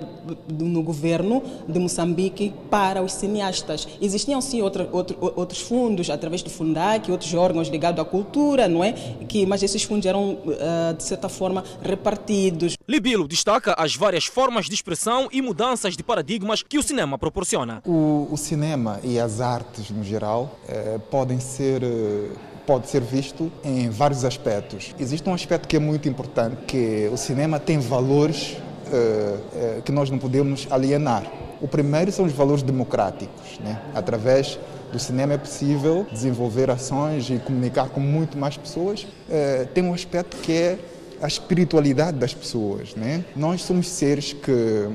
[0.49, 3.87] no governo de Moçambique para os cineastas.
[4.01, 8.83] Existiam sim outra, outro, outros fundos, através do Fundac, outros órgãos ligados à cultura, não
[8.83, 8.93] é?
[9.27, 12.75] Que, mas esses fundos eram, uh, de certa forma, repartidos.
[12.87, 17.81] Libilo destaca as várias formas de expressão e mudanças de paradigmas que o cinema proporciona.
[17.85, 22.29] O, o cinema e as artes, no geral, eh, podem ser eh,
[22.65, 24.93] pode ser visto em vários aspectos.
[24.99, 28.57] Existe um aspecto que é muito importante, que o cinema tem valores
[28.87, 31.23] uh, uh, que nós não podemos alienar.
[31.61, 33.59] O primeiro são os valores democráticos.
[33.59, 33.79] Né?
[33.93, 34.59] Através
[34.91, 39.03] do cinema é possível desenvolver ações e comunicar com muito mais pessoas.
[39.03, 40.79] Uh, tem um aspecto que é
[41.21, 42.95] a espiritualidade das pessoas.
[42.95, 43.23] Né?
[43.35, 44.89] Nós somos seres que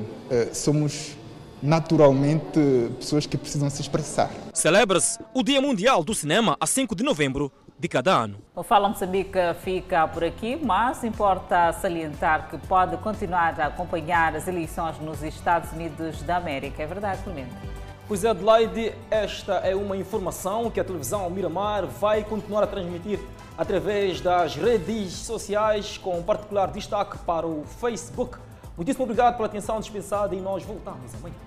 [0.51, 1.16] somos
[1.61, 2.59] naturalmente
[2.97, 4.29] pessoas que precisam se expressar.
[4.53, 8.39] Celebra-se o Dia Mundial do Cinema a 5 de novembro de cada ano.
[8.55, 14.47] O Fala Moçambique fica por aqui, mas importa salientar que pode continuar a acompanhar as
[14.47, 16.81] eleições nos Estados Unidos da América.
[16.81, 17.53] É verdade, Clemente?
[18.07, 23.19] Pois é, Adelaide, esta é uma informação que a televisão Miramar vai continuar a transmitir
[23.57, 28.37] através das redes sociais, com particular destaque para o Facebook.
[28.77, 31.46] Muitíssimo obrigado pela atenção dispensada e nós voltamos amanhã.